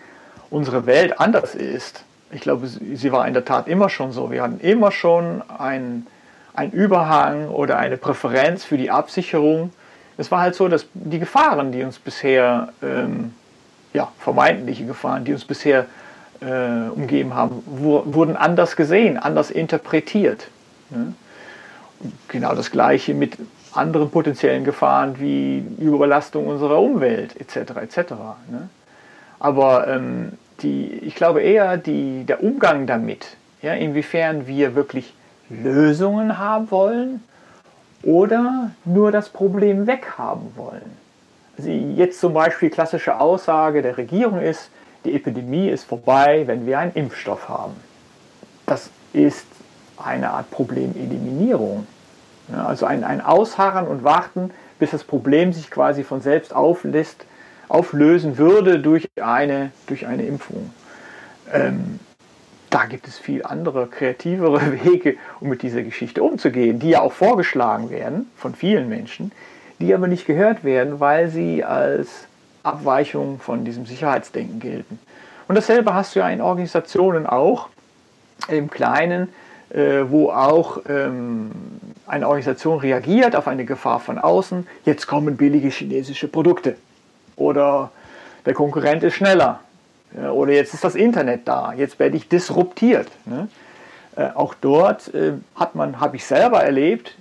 [0.50, 2.04] unsere Welt anders ist.
[2.32, 4.32] Ich glaube, sie war in der Tat immer schon so.
[4.32, 6.08] Wir hatten immer schon einen,
[6.54, 9.72] einen Überhang oder eine Präferenz für die Absicherung.
[10.18, 13.34] Es war halt so, dass die Gefahren, die uns bisher, ähm,
[13.94, 15.86] ja, vermeintliche Gefahren, die uns bisher
[16.42, 20.48] äh, umgeben haben, wurden anders gesehen, anders interpretiert.
[20.90, 21.14] Ne?
[22.28, 23.38] Genau das Gleiche mit
[23.74, 27.72] anderen potenziellen Gefahren wie Überlastung unserer Umwelt etc.
[27.82, 28.12] etc.
[28.50, 28.70] Ne?
[29.40, 35.14] Aber ähm, die, ich glaube eher die, der Umgang damit, ja, inwiefern wir wirklich
[35.50, 37.24] Lösungen haben wollen
[38.04, 40.98] oder nur das Problem weghaben wollen.
[41.58, 44.70] Also jetzt zum Beispiel klassische Aussage der Regierung ist,
[45.06, 47.76] die Epidemie ist vorbei, wenn wir einen Impfstoff haben.
[48.66, 49.46] Das ist
[49.98, 51.86] eine Art Problemeliminierung.
[52.52, 57.26] Ja, also ein, ein Ausharren und Warten, bis das Problem sich quasi von selbst auflässt,
[57.70, 60.72] auflösen würde durch eine, durch eine Impfung.
[61.52, 62.00] Ähm,
[62.70, 67.14] da gibt es viel andere, kreativere Wege, um mit dieser Geschichte umzugehen, die ja auch
[67.14, 69.32] vorgeschlagen werden von vielen Menschen,
[69.80, 72.28] die aber nicht gehört werden, weil sie als
[72.64, 75.00] Abweichung von diesem Sicherheitsdenken gelten.
[75.48, 77.70] Und dasselbe hast du ja in Organisationen auch,
[78.48, 79.30] im Kleinen,
[79.76, 81.52] wo auch ähm,
[82.06, 84.68] eine Organisation reagiert auf eine Gefahr von außen.
[84.86, 86.76] Jetzt kommen billige chinesische Produkte.
[87.36, 87.92] Oder
[88.46, 89.62] der Konkurrent ist schneller.
[90.16, 91.74] Oder jetzt ist das Internet da.
[91.74, 93.08] Jetzt werde ich disruptiert.
[93.26, 93.48] Ne?
[94.16, 97.16] Äh, auch dort äh, hat man, habe ich selber erlebt,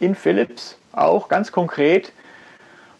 [0.00, 2.12] in Philips auch ganz konkret,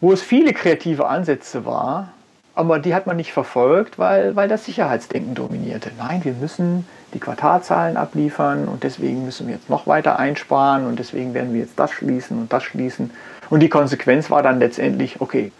[0.00, 2.12] wo es viele kreative Ansätze war,
[2.58, 5.92] aber die hat man nicht verfolgt, weil, weil das Sicherheitsdenken dominierte.
[5.96, 10.98] Nein, wir müssen die Quartalzahlen abliefern und deswegen müssen wir jetzt noch weiter einsparen und
[10.98, 13.12] deswegen werden wir jetzt das schließen und das schließen.
[13.48, 15.52] Und die Konsequenz war dann letztendlich, okay,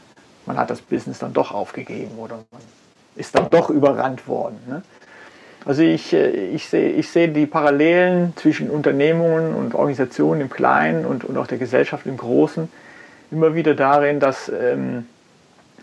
[0.45, 2.63] man hat das Business dann doch aufgegeben oder man
[3.15, 4.59] ist dann doch überrannt worden.
[4.67, 4.83] Ne?
[5.65, 11.07] Also ich, äh, ich sehe ich seh die Parallelen zwischen Unternehmungen und Organisationen im Kleinen
[11.07, 12.69] und, und auch der Gesellschaft im Großen
[13.31, 15.07] immer wieder darin, dass ähm,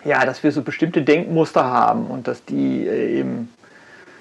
[0.05, 3.49] ja, dass wir so bestimmte Denkmuster haben und dass die äh, eben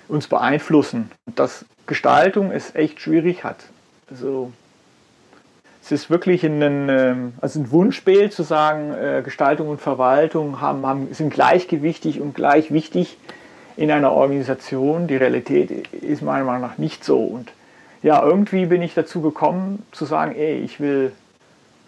[0.08, 1.10] uns beeinflussen.
[1.26, 3.56] Und dass Gestaltung es echt schwierig hat.
[4.10, 4.52] Also
[5.82, 10.86] es ist wirklich ein, ähm, also ein Wunschbild zu sagen, äh, Gestaltung und Verwaltung haben,
[10.86, 13.18] haben, sind gleichgewichtig und gleich wichtig
[13.76, 15.06] in einer Organisation.
[15.06, 17.18] Die Realität ist meiner Meinung nach nicht so.
[17.18, 17.52] Und
[18.02, 21.12] ja, irgendwie bin ich dazu gekommen zu sagen, ey, ich will,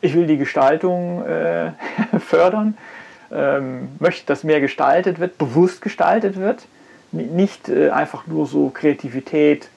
[0.02, 1.72] ich will die Gestaltung äh,
[2.18, 2.76] fördern
[3.32, 6.66] ähm, möchte, dass mehr gestaltet wird, bewusst gestaltet wird.
[7.12, 9.68] Nicht äh, einfach nur so Kreativität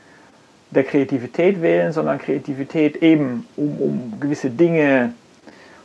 [0.72, 5.14] der Kreativität wählen, sondern Kreativität eben, um, um gewisse Dinge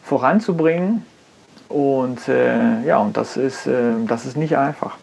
[0.03, 1.07] voranzubringen.
[1.69, 4.99] Und äh, ja, und das ist, äh, das ist nicht einfach.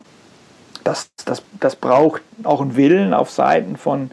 [0.84, 4.12] Das, das, das braucht auch einen Willen auf Seiten von,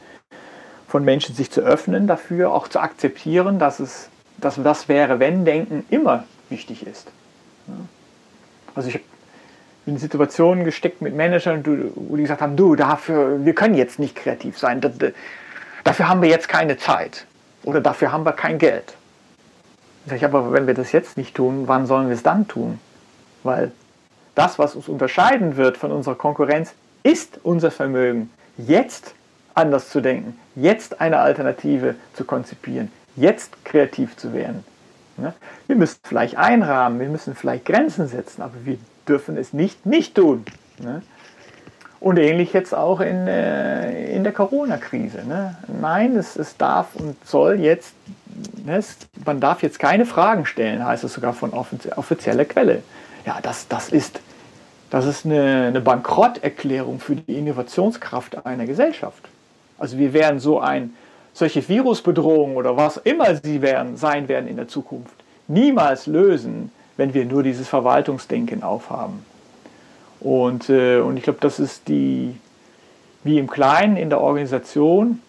[0.86, 4.08] von Menschen, sich zu öffnen dafür, auch zu akzeptieren, dass es
[4.40, 7.10] dass das wäre, wenn Denken immer wichtig ist.
[7.66, 7.74] Ja.
[8.78, 9.04] Also ich habe
[9.86, 11.64] in Situationen gesteckt mit Managern,
[11.96, 14.80] wo die gesagt haben, du, dafür, wir können jetzt nicht kreativ sein,
[15.82, 17.26] dafür haben wir jetzt keine Zeit
[17.64, 18.94] oder dafür haben wir kein Geld.
[20.04, 22.78] Ich sage, aber wenn wir das jetzt nicht tun, wann sollen wir es dann tun?
[23.42, 23.72] Weil
[24.36, 26.72] das, was uns unterscheiden wird von unserer Konkurrenz,
[27.02, 29.12] ist unser Vermögen, jetzt
[29.54, 34.64] anders zu denken, jetzt eine Alternative zu konzipieren, jetzt kreativ zu werden.
[35.18, 35.34] Ne?
[35.66, 40.14] Wir müssen vielleicht einrahmen, wir müssen vielleicht Grenzen setzen, aber wir dürfen es nicht nicht
[40.14, 40.44] tun.
[40.78, 41.02] Ne?
[42.00, 45.24] Und ähnlich jetzt auch in, äh, in der Corona-Krise.
[45.26, 45.56] Ne?
[45.80, 47.94] Nein, es, es darf und soll jetzt,
[49.24, 52.82] man darf jetzt keine Fragen stellen, heißt es sogar von offizieller Quelle.
[53.26, 54.20] Ja, das, das ist,
[54.90, 59.28] das ist eine, eine Bankrotterklärung für die Innovationskraft einer Gesellschaft.
[59.76, 60.94] Also wir wären so ein
[61.32, 65.14] solche Virusbedrohungen oder was immer sie werden, sein werden in der Zukunft,
[65.46, 69.24] niemals lösen, wenn wir nur dieses Verwaltungsdenken aufhaben.
[70.20, 72.34] Und, äh, und ich glaube, das ist die,
[73.24, 75.20] wie im Kleinen in der Organisation,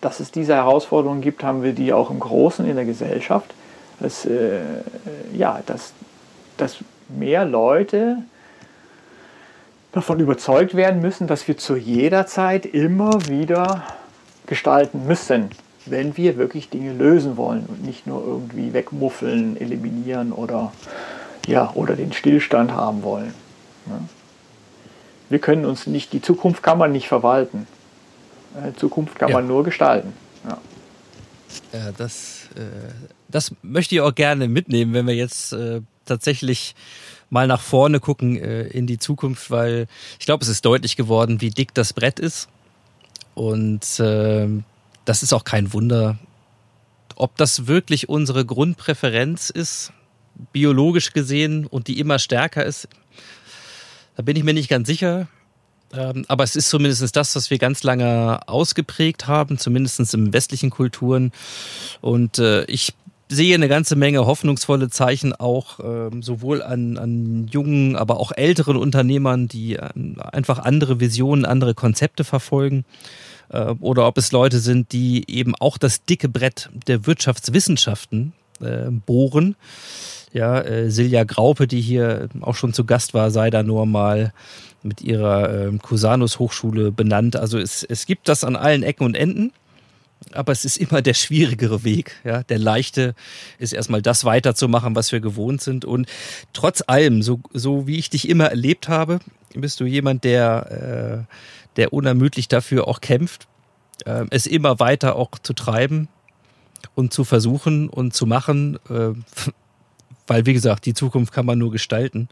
[0.00, 3.54] dass es diese Herausforderungen gibt, haben wir die auch im Großen in der Gesellschaft.
[3.98, 4.60] Dass, äh,
[5.34, 5.92] ja, dass,
[6.56, 6.78] dass
[7.08, 8.18] mehr Leute
[9.92, 13.82] davon überzeugt werden müssen, dass wir zu jeder Zeit immer wieder
[14.50, 15.48] gestalten müssen,
[15.86, 20.72] wenn wir wirklich Dinge lösen wollen und nicht nur irgendwie wegmuffeln, eliminieren oder,
[21.46, 23.32] ja, oder den Stillstand haben wollen.
[25.30, 27.66] Wir können uns nicht, die Zukunft kann man nicht verwalten.
[28.68, 29.36] Die Zukunft kann ja.
[29.36, 30.12] man nur gestalten.
[30.46, 30.58] Ja.
[31.72, 32.92] Ja, das, äh,
[33.28, 36.74] das möchte ich auch gerne mitnehmen, wenn wir jetzt äh, tatsächlich
[37.28, 39.86] mal nach vorne gucken äh, in die Zukunft, weil
[40.18, 42.48] ich glaube, es ist deutlich geworden, wie dick das Brett ist.
[43.40, 44.48] Und äh,
[45.06, 46.18] das ist auch kein Wunder.
[47.16, 49.94] Ob das wirklich unsere Grundpräferenz ist,
[50.52, 52.86] biologisch gesehen, und die immer stärker ist,
[54.14, 55.26] da bin ich mir nicht ganz sicher.
[55.94, 60.68] Ähm, aber es ist zumindest das, was wir ganz lange ausgeprägt haben, zumindest in westlichen
[60.68, 61.32] Kulturen.
[62.02, 62.92] Und äh, ich
[63.30, 68.76] sehe eine ganze Menge hoffnungsvolle Zeichen auch ähm, sowohl an, an jungen, aber auch älteren
[68.76, 69.88] Unternehmern, die äh,
[70.18, 72.84] einfach andere Visionen, andere Konzepte verfolgen.
[73.50, 78.90] Äh, oder ob es Leute sind, die eben auch das dicke Brett der Wirtschaftswissenschaften äh,
[78.90, 79.56] bohren.
[80.32, 84.32] Ja, äh, Silja Graupe, die hier auch schon zu Gast war, sei da nur mal
[84.82, 87.36] mit ihrer äh, Cusanus Hochschule benannt.
[87.36, 89.52] Also es, es gibt das an allen Ecken und Enden.
[90.32, 92.16] aber es ist immer der schwierigere Weg.
[92.24, 93.14] Ja, der leichte
[93.58, 95.84] ist erstmal das weiterzumachen, was wir gewohnt sind.
[95.84, 96.08] Und
[96.52, 99.18] trotz allem, so, so wie ich dich immer erlebt habe,
[99.54, 101.34] bist du jemand, der, äh,
[101.76, 103.48] der unermüdlich dafür auch kämpft,
[104.04, 106.08] äh, es immer weiter auch zu treiben
[106.94, 109.12] und zu versuchen und zu machen, äh,
[110.26, 112.28] weil wie gesagt, die Zukunft kann man nur gestalten.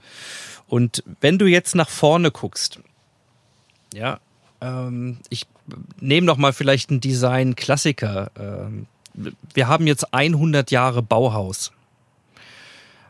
[0.66, 2.80] Und wenn du jetzt nach vorne guckst,
[3.94, 4.20] ja,
[4.60, 5.46] ähm, ich
[6.00, 8.30] nehme noch mal vielleicht einen Design-Klassiker.
[8.38, 8.86] Ähm,
[9.54, 11.72] wir haben jetzt 100 Jahre Bauhaus.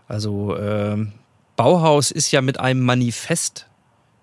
[0.07, 1.13] Also ähm,
[1.57, 3.67] Bauhaus ist ja mit einem Manifest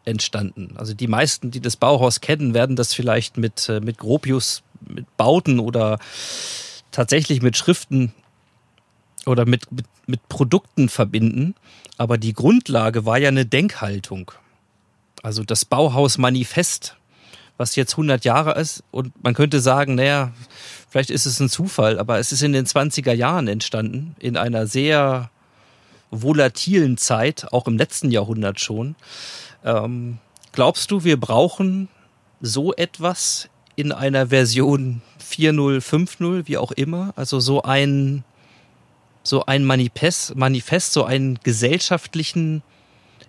[0.06, 0.76] entstanden.
[0.78, 5.06] Also die meisten, die das Bauhaus kennen, werden das vielleicht mit, äh, mit Gropius, mit
[5.18, 5.99] Bauten oder
[6.91, 8.14] tatsächlich mit Schriften
[9.26, 11.56] oder mit, mit, mit Produkten verbinden.
[11.97, 14.32] Aber die Grundlage war ja eine Denkhaltung.
[15.24, 16.95] Also das Bauhaus Manifest
[17.58, 18.84] was jetzt 100 Jahre ist.
[18.91, 20.34] Und man könnte sagen, naja,
[20.89, 24.68] vielleicht ist es ein Zufall, aber es ist in den 20er Jahren entstanden, in einer
[24.68, 25.30] sehr
[26.12, 28.95] volatilen Zeit, auch im letzten Jahrhundert schon.
[29.66, 30.20] Ähm,
[30.51, 31.89] glaubst du, wir brauchen
[32.39, 37.13] so etwas in einer Version 4.0, 5.0, wie auch immer?
[37.16, 38.24] Also so ein,
[39.24, 42.61] so ein Manifest, Manifest, so einen gesellschaftlichen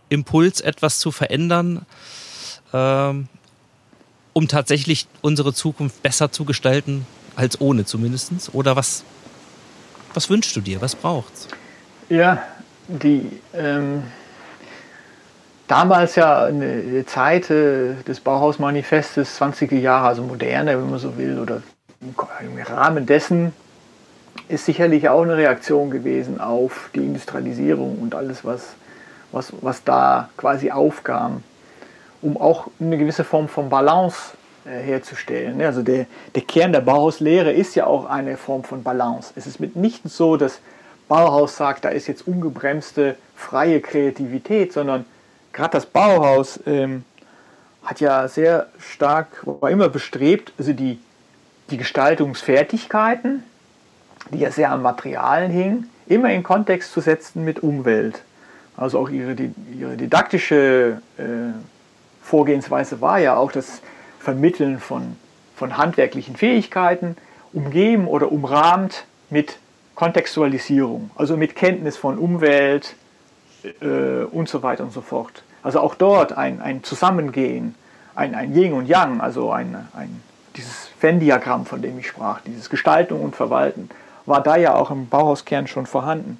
[0.08, 1.84] Impuls, etwas zu verändern?
[2.72, 3.28] Ähm,
[4.34, 7.06] um tatsächlich unsere Zukunft besser zu gestalten
[7.36, 8.50] als ohne zumindest?
[8.52, 9.02] Oder was,
[10.12, 10.82] was wünschst du dir?
[10.82, 11.48] Was braucht's?
[12.10, 12.42] Ja,
[12.86, 14.02] die ähm,
[15.68, 21.38] damals ja eine Zeit äh, des Bauhausmanifestes, 20er Jahre, also moderne, wenn man so will,
[21.38, 21.62] oder
[22.00, 23.52] im Rahmen dessen
[24.48, 28.74] ist sicherlich auch eine Reaktion gewesen auf die Industrialisierung und alles, was,
[29.32, 31.42] was, was da quasi aufkam
[32.22, 34.32] um auch eine gewisse Form von Balance
[34.64, 35.60] äh, herzustellen.
[35.62, 39.32] Also der, der Kern der Bauhauslehre ist ja auch eine Form von Balance.
[39.36, 40.60] Es ist mitnichten so, dass
[41.08, 45.04] Bauhaus sagt, da ist jetzt ungebremste freie Kreativität, sondern
[45.56, 47.04] gerade das Bauhaus ähm,
[47.82, 51.00] hat ja sehr stark, war immer bestrebt, also die,
[51.70, 53.42] die Gestaltungsfertigkeiten,
[54.30, 58.22] die ja sehr am Materialen hingen, immer in Kontext zu setzen mit Umwelt.
[58.76, 59.34] Also auch ihre,
[59.74, 61.22] ihre didaktische äh,
[62.22, 63.80] Vorgehensweise war ja auch das
[64.18, 65.16] Vermitteln von,
[65.56, 67.16] von handwerklichen Fähigkeiten,
[67.52, 69.58] umgeben oder umrahmt mit
[69.94, 72.94] Kontextualisierung, also mit Kenntnis von Umwelt
[73.80, 75.42] äh, und so weiter und so fort.
[75.62, 77.74] Also auch dort ein, ein Zusammengehen,
[78.14, 80.22] ein, ein Yin und Yang, also ein, ein,
[80.56, 83.90] dieses Venn-Diagramm, von dem ich sprach, dieses Gestaltung und Verwalten,
[84.24, 86.38] war da ja auch im Bauhauskern schon vorhanden.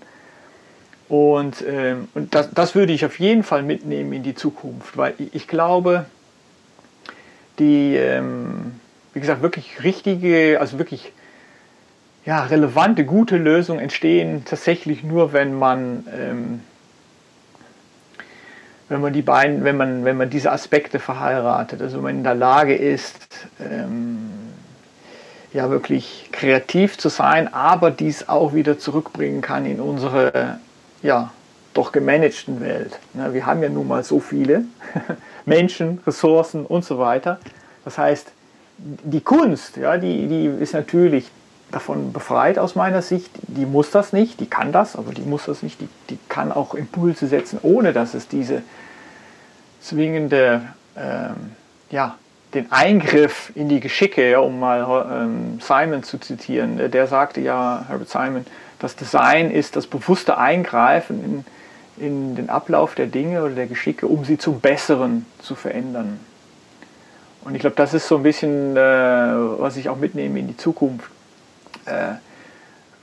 [1.09, 5.15] Und, ähm, und das, das würde ich auf jeden Fall mitnehmen in die Zukunft, weil
[5.19, 6.07] ich glaube,
[7.59, 8.81] die, ähm,
[9.13, 11.13] wie gesagt, wirklich richtige, also wirklich
[12.25, 16.61] ja, relevante, gute Lösungen entstehen tatsächlich nur, wenn man, ähm,
[18.89, 22.25] wenn man die beiden, wenn man, wenn man diese Aspekte verheiratet, also wenn man in
[22.25, 23.17] der Lage ist,
[23.61, 24.31] ähm,
[25.53, 30.59] ja wirklich kreativ zu sein, aber dies auch wieder zurückbringen kann in unsere
[31.03, 31.33] ja,
[31.75, 32.99] doch gemanagten Welt.
[33.15, 34.65] Ja, wir haben ja nun mal so viele
[35.47, 37.39] Menschen, Ressourcen und so weiter.
[37.85, 38.33] Das heißt,
[38.79, 41.31] die Kunst, ja, die, die ist natürlich
[41.71, 43.31] davon befreit aus meiner Sicht.
[43.43, 45.81] Die muss das nicht, die kann das, aber die muss das nicht.
[45.81, 48.63] Die, die kann auch Impulse setzen, ohne dass es diese
[49.81, 50.63] zwingende,
[50.97, 51.53] ähm,
[51.91, 52.17] ja,
[52.55, 57.85] den Eingriff in die Geschicke, ja, um mal ähm, Simon zu zitieren, der sagte ja,
[57.89, 58.47] Herbert Simon,
[58.79, 61.45] das Design ist das bewusste Eingreifen
[61.99, 66.21] in, in den Ablauf der Dinge oder der Geschicke, um sie zum Besseren zu verändern.
[67.45, 70.57] Und ich glaube, das ist so ein bisschen, äh, was ich auch mitnehme in die
[70.57, 71.11] Zukunft.
[71.87, 72.15] Äh,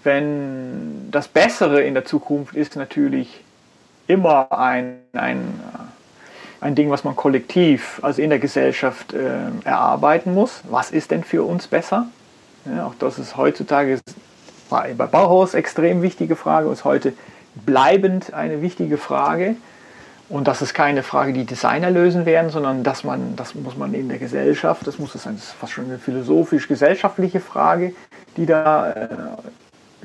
[0.03, 3.41] wenn das Bessere in der Zukunft ist natürlich
[4.07, 5.59] immer ein, ein,
[6.59, 9.29] ein Ding, was man kollektiv, also in der Gesellschaft äh,
[9.63, 10.61] erarbeiten muss.
[10.69, 12.07] Was ist denn für uns besser?
[12.65, 13.99] Ja, auch das ist heutzutage
[14.69, 17.13] bei Bauhaus extrem wichtige Frage und ist heute
[17.65, 19.55] bleibend eine wichtige Frage.
[20.29, 23.93] Und das ist keine Frage, die Designer lösen werden, sondern dass man, das muss man
[23.93, 27.93] in der Gesellschaft, das muss sein, das ist fast schon eine philosophisch-gesellschaftliche Frage,
[28.37, 28.91] die da,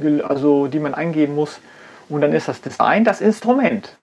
[0.00, 1.60] äh, also die man eingeben muss.
[2.08, 3.96] Und dann ist das Design das Instrument,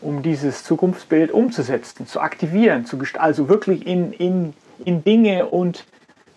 [0.00, 4.54] um dieses Zukunftsbild umzusetzen, zu aktivieren, zu also wirklich in, in,
[4.84, 5.84] in Dinge und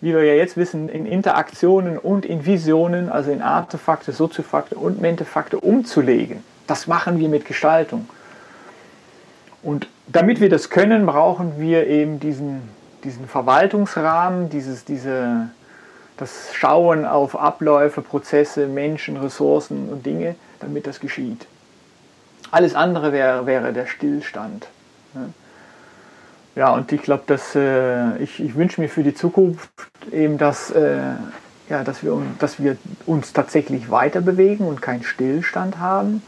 [0.02, 5.02] wie wir ja jetzt wissen, in Interaktionen und in Visionen, also in Artefakte, Soziofakte und
[5.02, 6.44] Mentefakte umzulegen.
[6.68, 8.08] Das machen wir mit Gestaltung.
[9.68, 12.62] Und damit wir das können, brauchen wir eben diesen,
[13.04, 15.50] diesen Verwaltungsrahmen, dieses, diese,
[16.16, 21.48] das Schauen auf Abläufe, Prozesse, Menschen, Ressourcen und Dinge, damit das geschieht.
[22.50, 24.68] Alles andere wäre, wäre der Stillstand.
[26.56, 29.70] Ja, und ich glaube, dass äh, ich, ich wünsche mir für die Zukunft
[30.14, 30.98] eben, dass, äh,
[31.68, 36.22] ja, dass, wir, dass wir uns tatsächlich weiter bewegen und keinen Stillstand haben.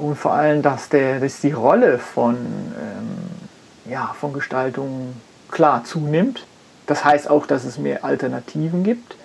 [0.00, 5.14] Und vor allem, dass, der, dass die Rolle von, ähm, ja, von Gestaltung
[5.50, 6.46] klar zunimmt.
[6.86, 9.16] Das heißt auch, dass es mehr Alternativen gibt.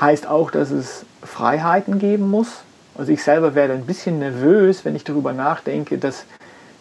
[0.00, 2.62] Heißt auch, dass es Freiheiten geben muss.
[2.96, 6.24] Also ich selber werde ein bisschen nervös, wenn ich darüber nachdenke, dass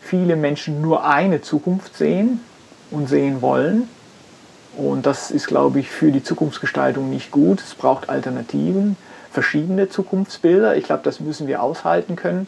[0.02, 2.42] viele Menschen nur eine Zukunft sehen
[2.92, 3.90] und sehen wollen.
[4.78, 7.60] Und das ist, glaube ich, für die Zukunftsgestaltung nicht gut.
[7.60, 8.98] Es braucht Alternativen,
[9.32, 10.76] verschiedene Zukunftsbilder.
[10.76, 12.48] Ich glaube, das müssen wir aushalten können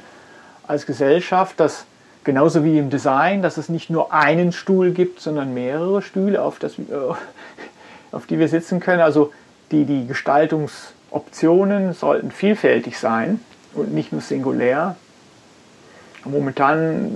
[0.68, 1.86] als Gesellschaft, dass
[2.24, 6.60] genauso wie im Design, dass es nicht nur einen Stuhl gibt, sondern mehrere Stühle, auf,
[6.60, 6.76] das,
[8.12, 9.02] auf die wir sitzen können.
[9.02, 9.32] Also
[9.72, 13.40] die, die Gestaltungsoptionen sollten vielfältig sein
[13.74, 14.96] und nicht nur singulär.
[16.26, 17.12] Momentan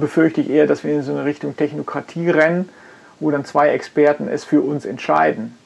[0.00, 2.68] befürchte ich eher, dass wir in so eine Richtung Technokratie rennen,
[3.18, 5.56] wo dann zwei Experten es für uns entscheiden.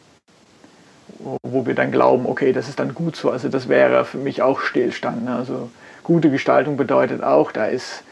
[1.43, 3.31] Wo wir dann glauben, okay, das ist dann gut so.
[3.31, 5.25] Also das wäre für mich auch Stillstand.
[5.25, 5.35] Ne?
[5.35, 5.69] Also
[6.09, 8.03] gute Gestaltung bedeutet auch, da ist,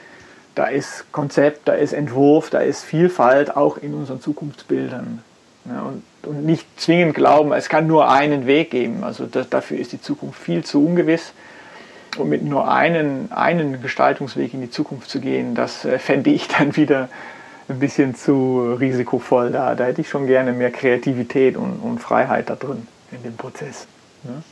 [0.54, 5.24] da ist Konzept, da ist Entwurf, da ist Vielfalt auch in unseren Zukunftsbildern.
[5.64, 5.82] Ne?
[5.82, 9.02] Und, und nicht zwingend glauben, es kann nur einen Weg geben.
[9.02, 11.32] Also das, dafür ist die Zukunft viel zu ungewiss.
[12.18, 16.48] Und mit nur einen, einen Gestaltungsweg in die Zukunft zu gehen, das äh, fände ich
[16.48, 17.08] dann wieder
[17.68, 19.52] ein bisschen zu risikovoll.
[19.52, 23.36] Da, da hätte ich schon gerne mehr Kreativität und, und Freiheit da drin in dem
[23.36, 23.86] Prozess.
[24.22, 24.42] Ne?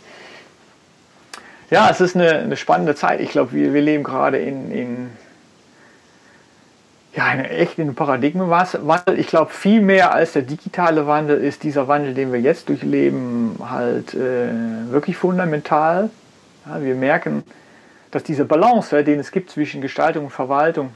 [1.75, 3.21] Ja, es ist eine, eine spannende Zeit.
[3.21, 5.11] Ich glaube, wir, wir leben gerade in, in
[7.17, 9.19] ja, eine, echt in einem Paradigmenwandel.
[9.19, 13.57] Ich glaube, viel mehr als der digitale Wandel ist dieser Wandel, den wir jetzt durchleben,
[13.69, 14.53] halt äh,
[14.93, 16.11] wirklich fundamental.
[16.65, 17.43] Ja, wir merken,
[18.13, 20.91] dass diese Balance, den es gibt zwischen Gestaltung und Verwaltung,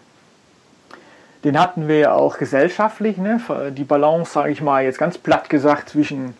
[1.42, 3.16] den hatten wir ja auch gesellschaftlich.
[3.16, 3.40] Ne?
[3.72, 6.36] Die Balance, sage ich mal, jetzt ganz platt gesagt, zwischen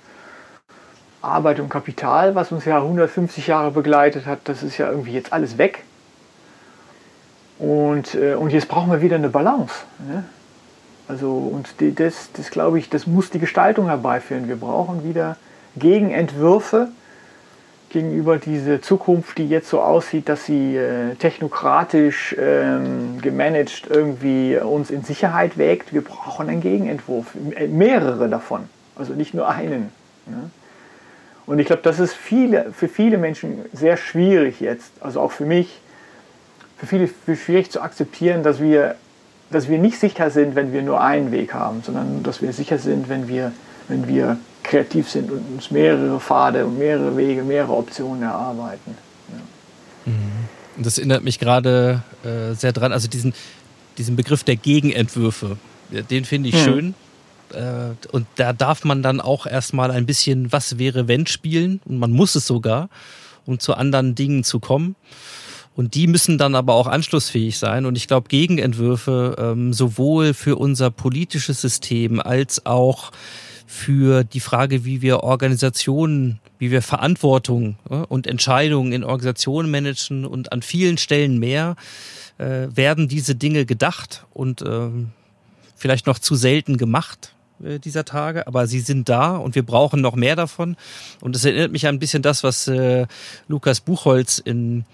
[1.21, 5.33] Arbeit und Kapital, was uns ja 150 Jahre begleitet hat, das ist ja irgendwie jetzt
[5.33, 5.85] alles weg.
[7.59, 9.75] Und, äh, und jetzt brauchen wir wieder eine Balance.
[10.07, 10.25] Ne?
[11.09, 14.47] Also, und das, das glaube ich, das muss die Gestaltung herbeiführen.
[14.47, 15.37] Wir brauchen wieder
[15.77, 16.89] Gegenentwürfe
[17.91, 24.91] gegenüber dieser Zukunft, die jetzt so aussieht, dass sie äh, technokratisch ähm, gemanagt irgendwie uns
[24.91, 25.95] in Sicherheit wägt.
[25.95, 27.29] Wir brauchen einen Gegenentwurf,
[27.69, 29.91] mehrere davon, also nicht nur einen.
[30.27, 30.51] Ne?
[31.49, 35.46] Und ich glaube, das ist viele, für viele Menschen sehr schwierig jetzt, also auch für
[35.46, 35.80] mich,
[36.76, 38.96] für viele für schwierig zu akzeptieren, dass wir,
[39.51, 42.76] dass wir nicht sicher sind, wenn wir nur einen Weg haben, sondern dass wir sicher
[42.76, 43.53] sind, wenn wir,
[43.88, 48.94] wenn wir kreativ sind und uns mehrere Pfade und mehrere Wege, mehrere Optionen erarbeiten.
[49.32, 50.12] Ja.
[50.12, 50.84] Mhm.
[50.84, 53.32] Das erinnert mich gerade äh, sehr dran, also diesen,
[53.96, 55.57] diesen Begriff der Gegenentwürfe,
[56.11, 56.59] den finde ich mhm.
[56.59, 56.94] schön.
[57.53, 61.99] Äh, und da darf man dann auch erstmal ein bisschen Was wäre wenn spielen und
[61.99, 62.88] man muss es sogar,
[63.46, 64.96] um zu anderen Dingen zu kommen.
[65.74, 67.86] Und die müssen dann aber auch anschlussfähig sein.
[67.86, 73.12] Und ich glaube, Gegenentwürfe ähm, sowohl für unser politisches System als auch
[73.64, 80.24] für die Frage, wie wir Organisationen, wie wir Verantwortung ja, und Entscheidungen in Organisationen managen
[80.24, 81.76] und an vielen Stellen mehr,
[82.38, 84.88] äh, werden diese Dinge gedacht und äh,
[85.77, 87.35] vielleicht noch zu selten gemacht.
[87.64, 90.76] Äh, dieser Tage, aber sie sind da und wir brauchen noch mehr davon.
[91.20, 93.06] Und es erinnert mich ein bisschen das, was äh,
[93.48, 94.85] Lukas Buchholz in,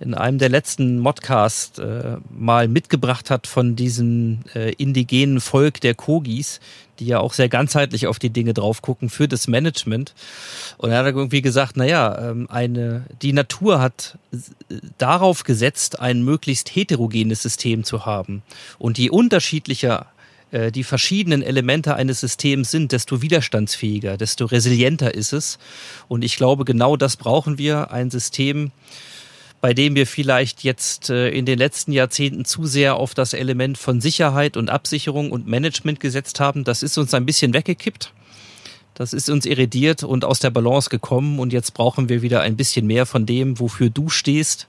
[0.00, 5.94] in einem der letzten Modcasts äh, mal mitgebracht hat von diesem äh, indigenen Volk der
[5.94, 6.60] Kogis,
[6.98, 10.14] die ja auch sehr ganzheitlich auf die Dinge drauf gucken für das Management.
[10.78, 14.16] Und er hat irgendwie gesagt, naja, ähm, eine, die Natur hat
[14.98, 18.42] darauf gesetzt, ein möglichst heterogenes System zu haben.
[18.78, 20.06] Und je unterschiedlicher
[20.54, 25.58] äh, die verschiedenen Elemente eines Systems sind, desto widerstandsfähiger, desto resilienter ist es.
[26.06, 28.70] Und ich glaube, genau das brauchen wir, ein System,
[29.60, 33.78] bei dem wir vielleicht jetzt äh, in den letzten Jahrzehnten zu sehr auf das Element
[33.78, 36.62] von Sicherheit und Absicherung und Management gesetzt haben.
[36.62, 38.12] Das ist uns ein bisschen weggekippt.
[38.94, 41.40] Das ist uns irritiert und aus der Balance gekommen.
[41.40, 44.68] Und jetzt brauchen wir wieder ein bisschen mehr von dem, wofür du stehst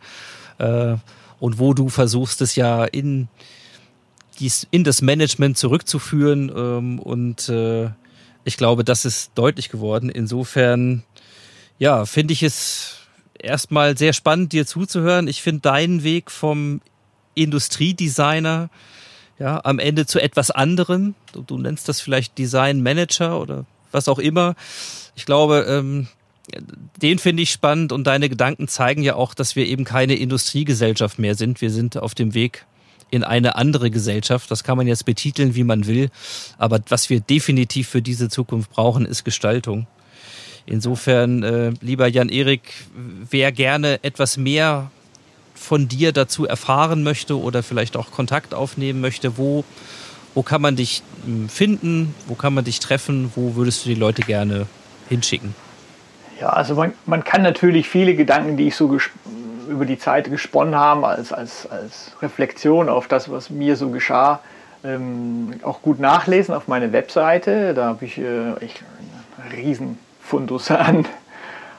[0.57, 0.95] äh,
[1.39, 3.27] und wo du versuchst, es ja in
[4.35, 6.51] dies in das Management zurückzuführen.
[6.55, 7.89] Ähm, und äh,
[8.43, 10.09] ich glaube, das ist deutlich geworden.
[10.09, 11.03] Insofern,
[11.79, 12.99] ja, finde ich es
[13.39, 15.27] erstmal sehr spannend, dir zuzuhören.
[15.27, 16.81] Ich finde deinen Weg vom
[17.33, 18.69] Industriedesigner
[19.39, 21.15] ja, am Ende zu etwas anderem.
[21.33, 24.55] Du, du nennst das vielleicht Design Manager oder was auch immer.
[25.15, 26.07] Ich glaube, ähm,
[27.01, 31.19] den finde ich spannend und deine Gedanken zeigen ja auch, dass wir eben keine Industriegesellschaft
[31.19, 31.61] mehr sind.
[31.61, 32.65] Wir sind auf dem Weg
[33.11, 34.49] in eine andere Gesellschaft.
[34.51, 36.09] Das kann man jetzt betiteln, wie man will.
[36.57, 39.87] Aber was wir definitiv für diese Zukunft brauchen, ist Gestaltung.
[40.65, 42.61] Insofern, äh, lieber Jan-Erik,
[43.29, 44.89] wer gerne etwas mehr
[45.53, 49.63] von dir dazu erfahren möchte oder vielleicht auch Kontakt aufnehmen möchte, wo,
[50.33, 53.95] wo kann man dich hm, finden, wo kann man dich treffen, wo würdest du die
[53.95, 54.65] Leute gerne
[55.07, 55.55] hinschicken?
[56.39, 58.87] Ja, also man, man kann natürlich viele Gedanken, die ich so
[59.67, 64.39] über die Zeit gesponnen habe, als, als, als Reflexion auf das, was mir so geschah,
[64.83, 67.73] ähm, auch gut nachlesen auf meiner Webseite.
[67.73, 68.83] Da habe ich äh, echt
[69.37, 71.05] einen riesen Fundus an,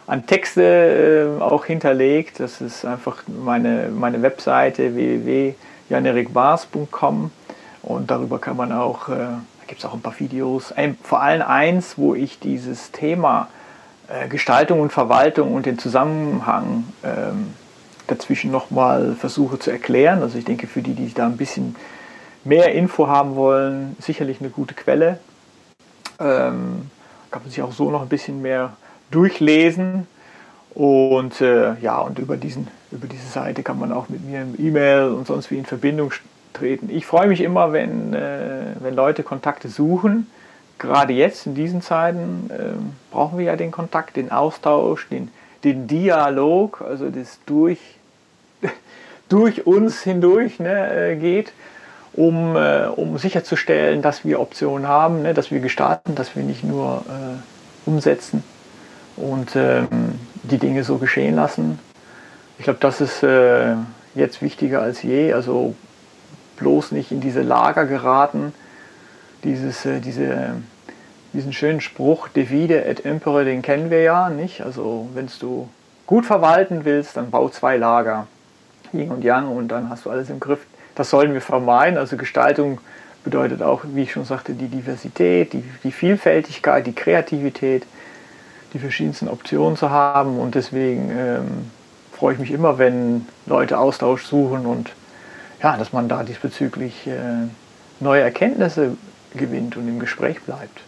[0.07, 2.39] an Texte äh, auch hinterlegt.
[2.41, 7.31] Das ist einfach meine, meine Webseite www.janerikbars.com
[7.83, 11.21] und darüber kann man auch, äh, da gibt es auch ein paar Videos, ein, vor
[11.23, 13.49] allem eins, wo ich dieses Thema
[14.09, 17.55] äh, Gestaltung und Verwaltung und den Zusammenhang ähm,
[18.07, 20.23] dazwischen nochmal versuche zu erklären.
[20.23, 21.77] Also ich denke, für die, die da ein bisschen
[22.45, 25.19] mehr Info haben wollen, sicherlich eine gute Quelle.
[26.19, 26.91] Ähm,
[27.31, 28.77] kann man sich auch so noch ein bisschen mehr
[29.11, 30.07] durchlesen.
[30.75, 34.55] Und äh, ja, und über, diesen, über diese Seite kann man auch mit mir im
[34.59, 36.13] E-Mail und sonst wie in Verbindung
[36.53, 36.91] treten.
[36.91, 40.27] Ich freue mich immer, wenn, äh, wenn Leute Kontakte suchen
[40.79, 42.73] gerade jetzt in diesen Zeiten äh,
[43.11, 45.31] brauchen wir ja den Kontakt, den Austausch, den,
[45.65, 47.79] den Dialog, also das durch,
[49.29, 51.53] durch uns hindurch ne, äh, geht,
[52.15, 56.65] um, äh, um sicherzustellen, dass wir Optionen haben, ne, dass wir gestalten, dass wir nicht
[56.65, 58.43] nur äh, umsetzen
[59.17, 61.79] und ähm, die Dinge so geschehen lassen.
[62.59, 63.75] Ich glaube, das ist äh,
[64.15, 65.75] jetzt wichtiger als je, also
[66.57, 68.55] bloß nicht in diese Lager geraten,
[69.45, 70.57] dieses, äh, diese,
[71.33, 74.63] diesen schönen Spruch, Divide et Impere, den kennen wir ja, nicht?
[74.63, 75.69] Also, wenn du
[76.07, 78.27] gut verwalten willst, dann bau zwei Lager,
[78.93, 80.61] Yin und Yang, und dann hast du alles im Griff.
[80.95, 81.99] Das sollen wir vermeiden.
[81.99, 82.81] Also, Gestaltung
[83.25, 87.85] bedeutet auch, wie ich schon sagte, die Diversität, die, die Vielfältigkeit, die Kreativität,
[88.73, 90.39] die verschiedensten Optionen zu haben.
[90.39, 91.71] Und deswegen ähm,
[92.13, 94.93] freue ich mich immer, wenn Leute Austausch suchen und
[95.63, 97.49] ja, dass man da diesbezüglich äh,
[98.01, 98.97] neue Erkenntnisse
[99.35, 100.81] gewinnt und im Gespräch bleibt.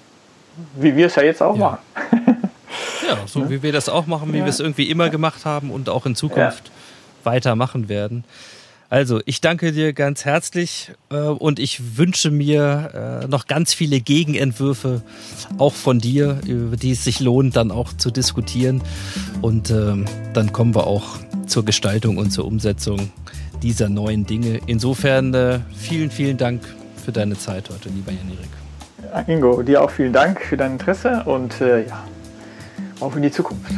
[0.74, 1.60] Wie wir es ja jetzt auch ja.
[1.60, 1.78] machen.
[3.08, 3.50] ja, so ne?
[3.50, 4.44] wie wir das auch machen, wie ja.
[4.44, 6.72] wir es irgendwie immer gemacht haben und auch in Zukunft ja.
[7.28, 8.24] Weitermachen werden.
[8.90, 14.00] Also, ich danke dir ganz herzlich äh, und ich wünsche mir äh, noch ganz viele
[14.00, 15.02] Gegenentwürfe
[15.58, 18.82] auch von dir, über die es sich lohnt, dann auch zu diskutieren.
[19.42, 23.12] Und ähm, dann kommen wir auch zur Gestaltung und zur Umsetzung
[23.62, 24.60] dieser neuen Dinge.
[24.66, 26.62] Insofern äh, vielen, vielen Dank
[27.04, 29.28] für deine Zeit heute, lieber Jan-Erik.
[29.28, 32.04] Ingo, dir auch vielen Dank für dein Interesse und äh, ja,
[33.00, 33.70] auf in die Zukunft.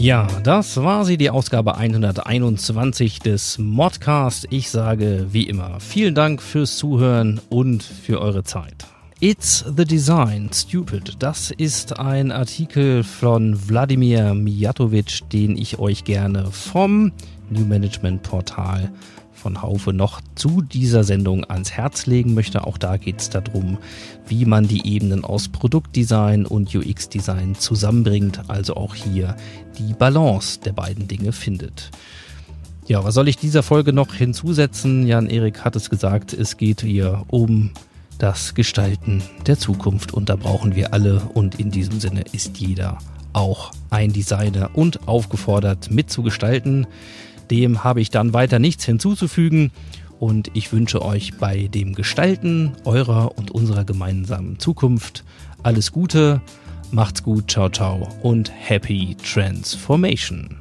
[0.00, 4.46] Ja, das war sie, die Ausgabe 121 des Modcast.
[4.48, 8.86] Ich sage wie immer vielen Dank fürs Zuhören und für eure Zeit.
[9.20, 11.16] It's the Design, Stupid.
[11.18, 17.12] Das ist ein Artikel von Wladimir Mijatovic, den ich euch gerne vom
[17.50, 18.90] New Management Portal
[19.40, 22.64] von Haufe noch zu dieser Sendung ans Herz legen möchte.
[22.66, 23.78] Auch da geht es darum,
[24.26, 29.36] wie man die Ebenen aus Produktdesign und UX-Design zusammenbringt, also auch hier
[29.78, 31.90] die Balance der beiden Dinge findet.
[32.86, 35.06] Ja, was soll ich dieser Folge noch hinzusetzen?
[35.06, 37.70] Jan-Erik hat es gesagt, es geht hier um
[38.18, 42.98] das Gestalten der Zukunft und da brauchen wir alle und in diesem Sinne ist jeder
[43.32, 46.86] auch ein Designer und aufgefordert mitzugestalten.
[47.50, 49.72] Dem habe ich dann weiter nichts hinzuzufügen
[50.18, 55.24] und ich wünsche euch bei dem Gestalten eurer und unserer gemeinsamen Zukunft
[55.62, 56.40] alles Gute,
[56.90, 60.59] macht's gut, ciao ciao und happy transformation.